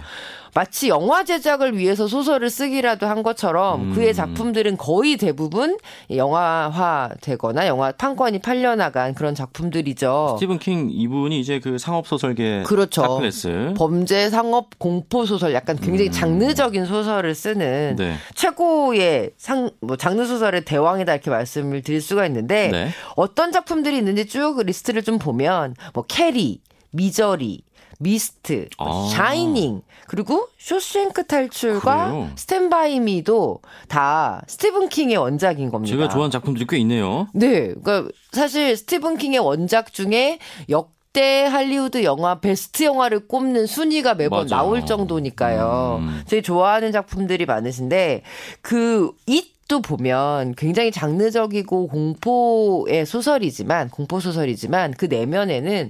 마치 0.55 0.87
영화 0.87 1.25
제작을 1.25 1.77
위해서 1.77 2.07
소설을 2.07 2.49
쓰기라도 2.49 3.07
한 3.07 3.23
것처럼 3.23 3.89
음. 3.89 3.93
그의 3.93 4.13
작품들은 4.13 4.77
거의 4.77 5.17
대부분 5.17 5.77
영화화 6.09 7.09
되거나 7.19 7.67
영화 7.67 7.91
판권이 7.91 8.39
팔려나간 8.39 9.13
그런 9.15 9.35
작품들이죠. 9.35 10.37
스티븐 10.39 10.59
킹 10.59 10.89
이분이 10.91 11.37
이제 11.41 11.59
그 11.59 11.77
상업 11.77 12.07
소설계 12.07 12.63
그렇죠. 12.65 13.01
샤크네스. 13.01 13.73
범죄 13.75 14.29
상업 14.29 14.79
공포 14.79 15.25
소설 15.25 15.53
약간 15.53 15.75
굉장히 15.75 16.09
장르적인 16.09 16.85
소설을 16.85 17.35
쓰는 17.35 17.91
음. 17.91 17.95
네. 17.97 18.15
최고의 18.33 19.31
상 19.37 19.69
뭐 19.81 19.97
장르 19.97 20.25
소설의 20.25 20.63
대왕이다 20.63 21.11
이렇게 21.13 21.29
말씀을 21.29 21.81
드릴 21.81 21.99
수가 21.99 22.25
있는데 22.27 22.69
네. 22.69 22.89
어떤 23.17 23.51
작품들이 23.51 23.97
있는지 23.97 24.25
쭉 24.25 24.61
리스트를 24.65 25.03
좀 25.03 25.19
보면 25.19 25.75
뭐 25.93 26.05
캐리, 26.07 26.61
Misery, 26.91 27.61
Mist, 27.99 28.67
아. 28.77 29.09
Shining 29.11 29.81
그리고 30.07 30.47
쇼생크 30.57 31.25
탈출과 31.25 32.09
그래요? 32.11 32.29
Stand 32.35 32.81
by 32.81 32.99
Me도 32.99 33.61
다 33.87 34.43
스티븐 34.47 34.89
킹의 34.89 35.17
원작인 35.17 35.71
겁니다. 35.71 35.95
제가 35.95 36.09
좋아하는 36.09 36.31
작품들이 36.31 36.65
꽤 36.69 36.77
있네요. 36.79 37.27
네, 37.33 37.73
그러니까 37.73 38.09
사실 38.31 38.75
스티븐 38.77 39.17
킹의 39.17 39.39
원작 39.39 39.93
중에 39.93 40.39
역대 40.69 41.45
할리우드 41.45 42.03
영화 42.03 42.39
베스트 42.39 42.83
영화를 42.83 43.27
꼽는 43.27 43.65
순위가 43.67 44.15
매번 44.15 44.47
맞아요. 44.47 44.63
나올 44.63 44.85
정도니까요. 44.85 45.99
음. 46.01 46.21
되게 46.27 46.41
좋아하는 46.41 46.91
작품들이 46.91 47.45
많으신데 47.45 48.21
그 48.61 49.11
It도 49.25 49.81
보면 49.81 50.55
굉장히 50.55 50.91
장르적이고 50.91 51.87
공포의 51.87 53.05
소설이지만 53.05 53.89
공포 53.89 54.19
소설이지만 54.19 54.91
그 54.91 55.05
내면에는 55.05 55.89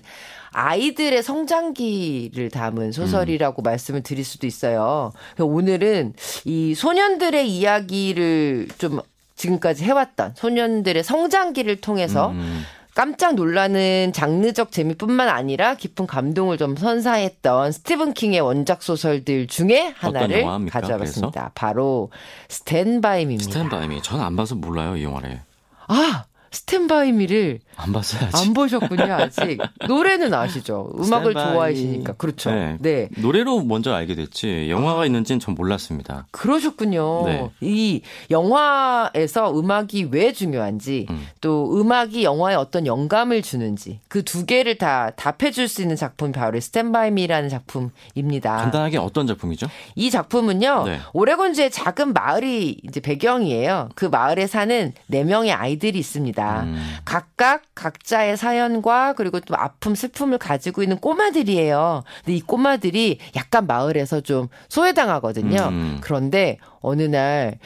아이들의 0.56 1.22
성장기를 1.22 2.50
담은 2.50 2.94
소설이라고 2.94 3.62
말씀을 3.62 4.02
드릴 4.04 4.24
수도 4.24 4.48
있어요. 4.48 5.12
오늘은 5.38 6.14
이 6.46 6.74
소년들의 6.74 7.50
이야기를 7.50 8.70
좀 8.78 9.02
지금까지 9.36 9.84
해왔던 9.84 10.34
소년들의 10.36 11.04
성장기를 11.04 11.82
통해서 11.82 12.30
음. 12.30 12.64
깜짝 12.94 13.36
놀라는 13.36 14.14
장르적 14.14 14.72
재미뿐만 14.72 15.28
아니라 15.28 15.76
깊은 15.76 16.08
감동을 16.08 16.58
좀 16.58 16.78
선사했던 16.78 17.74
스티븐 17.74 18.14
킹의 18.14 18.40
원작 18.40 18.82
소설들 18.82 19.48
중에 19.48 19.94
하나를 19.98 20.46
가져와봤습니다. 20.70 21.52
바로 21.54 22.10
스탠바임입니다. 22.48 23.52
스탠바이미. 23.52 24.02
저는 24.02 24.24
안 24.24 24.38
봐서 24.38 24.56
몰라요, 24.56 24.96
이 24.96 25.04
영화를. 25.04 25.42
아 25.88 26.24
스탠바이 26.56 27.12
미를 27.12 27.60
안 27.76 27.92
봤어야지. 27.92 28.38
안 28.48 28.54
보셨군요 28.54 29.04
아직. 29.14 29.58
노래는 29.88 30.34
아시죠? 30.34 30.92
음악을 30.98 31.32
스탠바이. 31.34 31.54
좋아하시니까 31.54 32.14
그렇죠. 32.14 32.52
네. 32.52 32.78
네. 32.80 33.10
노래로 33.18 33.64
먼저 33.64 33.94
알게 33.94 34.16
됐지 34.16 34.68
영화가 34.70 35.06
있는지는 35.06 35.40
전 35.42 35.54
몰랐습니다. 35.56 36.28
그러셨군요. 36.32 37.24
네. 37.26 37.50
이 37.62 38.02
영화에서 38.32 39.58
음악이 39.60 40.10
왜 40.12 40.32
중요한지 40.32 41.08
음. 41.10 41.28
또 41.42 41.80
음악이 41.80 42.24
영화에 42.24 42.56
어떤 42.56 42.86
영감을 42.86 43.42
주는지 43.42 44.00
그 44.08 44.24
두 44.26 44.46
개를 44.46 44.78
다 44.78 45.12
답해 45.12 45.52
줄 45.52 45.68
수 45.68 45.82
있는 45.82 45.96
작품이 45.96 46.32
바로 46.32 46.60
스탠바이 46.60 47.12
미라는 47.12 47.50
작품입니다. 47.50 48.58
간단하게 48.58 48.98
어떤 48.98 49.28
작품이죠? 49.28 49.68
이 49.96 50.10
작품은요 50.10 50.84
네. 50.86 51.00
오레곤주의 51.14 51.70
작은 51.72 52.14
마을이 52.14 52.78
이제 52.84 53.00
배경이에요. 53.00 53.90
그 53.96 54.06
마을에 54.06 54.48
사는 54.48 54.94
네 55.08 55.24
명의 55.24 55.52
아이들이 55.52 56.00
있습니다. 56.00 56.45
음. 56.64 56.76
각각 57.06 57.64
각자의 57.76 58.38
사연과 58.38 59.14
그리고 59.14 59.40
또 59.40 59.56
아픔 59.56 59.96
슬픔을 59.96 60.38
가지고 60.38 60.84
있는 60.84 60.98
꼬마들이에요. 60.98 62.04
근데 62.24 62.36
이 62.38 62.42
꼬마들이 62.42 63.20
약간 63.36 63.68
마을에서 63.68 64.22
좀 64.22 64.48
소외당하거든요. 64.70 65.68
음. 65.70 65.98
그런데 66.02 66.58
어느 66.82 67.04
날 67.04 67.58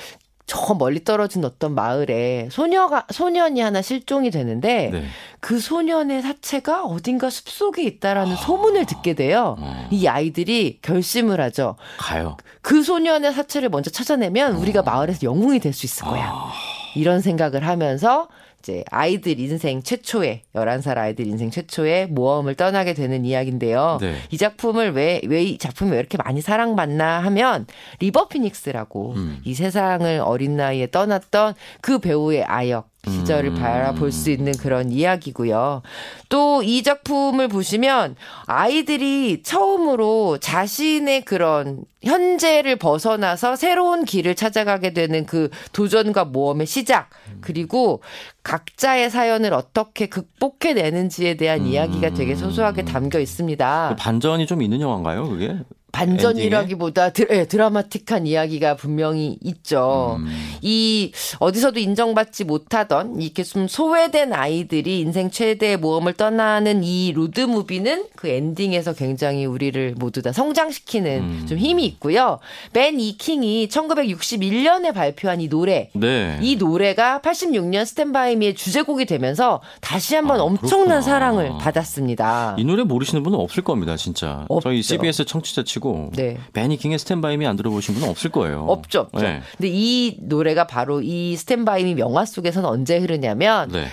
저 0.50 0.74
멀리 0.74 1.04
떨어진 1.04 1.46
어떤 1.46 1.76
마을에 1.76 2.50
소녀가 2.52 3.06
소년이 3.12 3.62
하나 3.62 3.84
실종이 3.84 4.32
되는데 4.32 4.90
네. 4.92 5.04
그 5.40 5.60
소년의 5.60 6.24
사체가 6.24 6.86
어딘가 6.86 7.30
숲 7.30 7.50
속에 7.50 7.84
있다라는 7.84 8.36
소문을 8.36 8.88
듣게 8.88 9.14
돼요. 9.14 9.58
어. 9.60 9.88
이 9.92 10.08
아이들이 10.08 10.80
결심을 10.82 11.40
하죠. 11.40 11.76
가요. 12.00 12.36
그 12.64 12.82
소년의 12.82 13.32
사체를 13.32 13.70
먼저 13.70 13.92
찾아내면 13.92 14.56
우리가 14.56 14.82
마을에서 14.82 15.20
영웅이 15.22 15.60
될 15.60 15.72
수 15.72 15.86
있을 15.86 16.04
거야. 16.06 16.32
아. 16.34 16.52
이런 16.96 17.22
생각을 17.22 17.68
하면서 17.68 18.28
이제 18.70 18.84
아이들 18.92 19.40
인생 19.40 19.82
최초의 19.82 20.44
11살 20.54 20.98
아이들 20.98 21.26
인생 21.26 21.50
최초의 21.50 22.08
모험을 22.08 22.54
떠나게 22.54 22.94
되는 22.94 23.26
이야기인데요. 23.26 23.98
네. 24.00 24.16
이 24.30 24.38
작품을 24.38 24.92
왜 24.92 25.22
왜 25.26 25.40
이 25.40 25.58
작품이 25.58 25.92
왜 25.92 25.98
이렇게 25.98 26.18
많이 26.18 26.42
사랑받나 26.42 27.20
하면 27.22 27.66
리버 28.00 28.28
피닉스라고 28.28 29.14
음. 29.16 29.40
이 29.44 29.54
세상을 29.56 30.22
어린 30.24 30.56
나이에 30.58 30.88
떠났던 30.92 31.56
그 31.82 31.98
배우의 32.00 32.44
아역 32.44 32.90
시절을 33.08 33.52
음. 33.52 33.56
바라볼 33.56 34.12
수 34.12 34.30
있는 34.30 34.54
그런 34.54 34.92
이야기고요. 34.92 35.82
또 36.30 36.50
이 36.62 36.84
작품을 36.84 37.48
보시면 37.48 38.16
아이들이 38.46 39.42
처음으로 39.44 40.38
자신의 40.40 41.26
그런 41.26 41.84
현재를 42.04 42.76
벗어나서 42.76 43.56
새로운 43.56 44.06
길을 44.06 44.36
찾아가게 44.36 44.94
되는 44.94 45.26
그 45.26 45.50
도전과 45.74 46.26
모험의 46.26 46.68
시작 46.68 47.10
그리고 47.42 48.02
각자의 48.44 49.10
사연을 49.10 49.54
어떻게 49.54 50.08
극복해내는지에 50.08 51.36
대한 51.36 51.66
이야기가 51.66 52.12
되게 52.14 52.36
소소하게 52.36 52.86
담겨 52.86 53.20
있습니다. 53.20 53.96
반전이 53.98 54.46
좀 54.46 54.62
있는 54.62 54.82
영화인가요, 54.82 55.28
그게? 55.30 55.58
반전이라기보다 55.92 57.10
드, 57.12 57.28
예, 57.32 57.46
드라마틱한 57.46 58.28
이야기가 58.28 58.76
분명히 58.76 59.38
있죠. 59.44 60.18
음. 60.20 60.28
이 60.62 61.12
어디서도 61.40 61.80
인정받지 61.80 62.44
못하던 62.44 63.22
이렇게 63.22 63.44
좀 63.44 63.68
소외된 63.68 64.34
아이들이 64.34 65.00
인생 65.00 65.30
최대의 65.30 65.78
모험을 65.78 66.14
떠나는 66.14 66.84
이 66.84 67.12
로드 67.14 67.42
무비는 67.42 68.06
그 68.16 68.28
엔딩에서 68.28 68.94
굉장히 68.94 69.46
우리를 69.46 69.96
모두 69.98 70.22
다 70.22 70.32
성장시키는 70.32 71.20
음. 71.20 71.46
좀 71.48 71.58
힘이 71.58 71.86
있고요. 71.86 72.40
벤 72.74 73.00
이킹이 73.00 73.68
1961년에 73.68 74.94
발표한 74.94 75.42
이 75.42 75.50
노래 75.50 75.90
네. 75.94 76.38
이 76.42 76.56
노래가 76.56 77.20
86년 77.24 77.86
스탠바이미의 77.86 78.56
주제곡이 78.56 79.06
되면서 79.06 79.62
다시 79.82 80.16
한번 80.16 80.40
아, 80.40 80.44
엄청난 80.44 80.70
그렇구나. 80.70 81.02
사랑을 81.02 81.52
받았습니다. 81.60 82.56
이 82.58 82.64
노래 82.64 82.84
모르시는 82.84 83.24
분은 83.24 83.38
없을 83.40 83.64
겁니다, 83.64 83.96
진짜. 83.96 84.46
없죠. 84.50 84.70
저희 84.70 84.82
CBS 84.82 85.26
청취자 85.26 85.64
치고 85.80 86.12
네. 86.16 86.38
베니킹의 86.54 87.00
스탠바이미 87.00 87.48
안 87.48 87.56
들어보신 87.56 87.96
분은 87.96 88.10
없을 88.10 88.30
거예요. 88.30 88.66
없죠, 88.68 89.08
없죠. 89.12 89.26
네. 89.26 89.42
근데 89.58 89.70
이 89.72 90.18
노래가 90.22 90.68
바로 90.68 91.02
이 91.02 91.36
스탠바이미 91.36 91.96
명화 91.96 92.26
속에서는 92.26 92.68
언제 92.68 92.98
흐르냐면 92.98 93.70
네. 93.72 93.88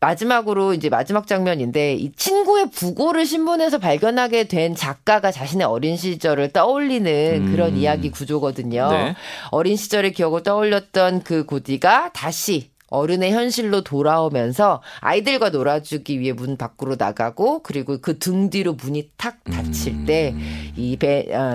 마지막으로 0.00 0.74
이제 0.74 0.88
마지막 0.88 1.28
장면인데 1.28 1.94
이 1.94 2.10
친구의 2.16 2.70
부고를 2.72 3.24
신문에서 3.24 3.78
발견하게 3.78 4.48
된 4.48 4.74
작가가 4.74 5.30
자신의 5.30 5.64
어린 5.64 5.96
시절을 5.96 6.52
떠올리는 6.52 7.46
음. 7.46 7.52
그런 7.52 7.76
이야기 7.76 8.10
구조거든요. 8.10 8.90
네. 8.90 9.14
어린 9.52 9.76
시절의 9.76 10.12
기억을 10.12 10.42
떠올렸던 10.42 11.22
그 11.22 11.46
고디가 11.46 12.10
다시 12.14 12.71
어른의 12.92 13.32
현실로 13.32 13.82
돌아오면서 13.82 14.82
아이들과 15.00 15.48
놀아주기 15.50 16.20
위해 16.20 16.32
문 16.32 16.56
밖으로 16.56 16.96
나가고 16.98 17.62
그리고 17.62 17.98
그 18.00 18.18
등 18.18 18.50
뒤로 18.50 18.74
문이 18.74 19.10
탁 19.16 19.42
닫힐 19.44 19.92
음. 19.92 20.04
때이 20.06 20.96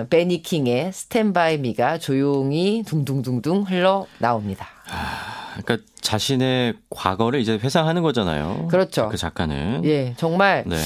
베니 0.10 0.42
킹의 0.42 0.92
스탠바이 0.92 1.60
미가 1.60 1.98
조용히 2.00 2.84
둥둥둥둥 2.86 3.64
흘러 3.64 4.06
나옵니다. 4.18 4.68
그러니까 5.58 5.86
자신의 6.02 6.74
과거를 6.90 7.40
이제 7.40 7.54
회상하는 7.58 8.02
거잖아요. 8.02 8.68
그렇죠. 8.70 9.10
그 9.10 9.18
작가는. 9.18 9.84
예, 9.86 10.14
정말 10.18 10.64
네. 10.68 10.78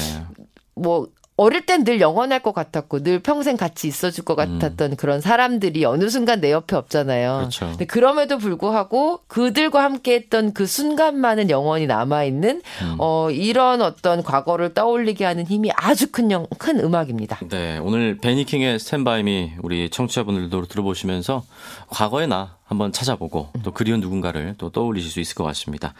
뭐 0.74 1.08
어릴 1.36 1.64
땐 1.66 1.84
늘 1.84 2.00
영원할 2.00 2.40
것 2.40 2.52
같았고 2.52 3.02
늘 3.02 3.18
평생 3.20 3.56
같이 3.56 3.88
있어줄 3.88 4.24
것 4.24 4.36
같았던 4.36 4.96
그런 4.96 5.20
사람들이 5.20 5.84
어느 5.84 6.08
순간 6.08 6.40
내 6.40 6.52
옆에 6.52 6.76
없잖아요. 6.76 7.38
그렇죠. 7.38 7.66
근데 7.70 7.86
그럼에도 7.86 8.38
불구하고 8.38 9.20
그들과 9.26 9.82
함께했던 9.82 10.52
그 10.52 10.66
순간만은 10.66 11.50
영원히 11.50 11.86
남아 11.86 12.24
있는 12.24 12.62
어 12.98 13.30
이런 13.30 13.82
어떤 13.82 14.22
과거를 14.22 14.74
떠올리게 14.74 15.24
하는 15.24 15.46
힘이 15.46 15.70
아주 15.74 16.12
큰, 16.12 16.30
영, 16.30 16.46
큰 16.58 16.78
음악입니다. 16.78 17.40
네, 17.48 17.78
오늘 17.78 18.18
베니킹의 18.18 18.78
스탠바이미 18.78 19.54
우리 19.62 19.90
청취자분들도 19.90 20.66
들어보시면서 20.66 21.42
과거의 21.88 22.28
나 22.28 22.56
한번 22.64 22.92
찾아보고 22.92 23.48
또 23.62 23.72
그리운 23.72 24.00
누군가를 24.00 24.54
또 24.58 24.70
떠올리실 24.70 25.10
수 25.10 25.20
있을 25.20 25.34
것 25.34 25.44
같습니다. 25.44 25.94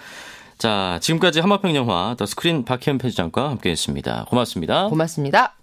자, 0.63 1.01
지금까지 1.03 1.41
한마평 1.41 1.75
영화 1.75 2.15
더 2.17 2.25
스크린 2.25 2.65
박희연 2.65 2.99
편집장과 2.99 3.51
함께했습니다. 3.51 4.27
고맙습니다. 4.29 4.87
고맙습니다. 4.91 5.57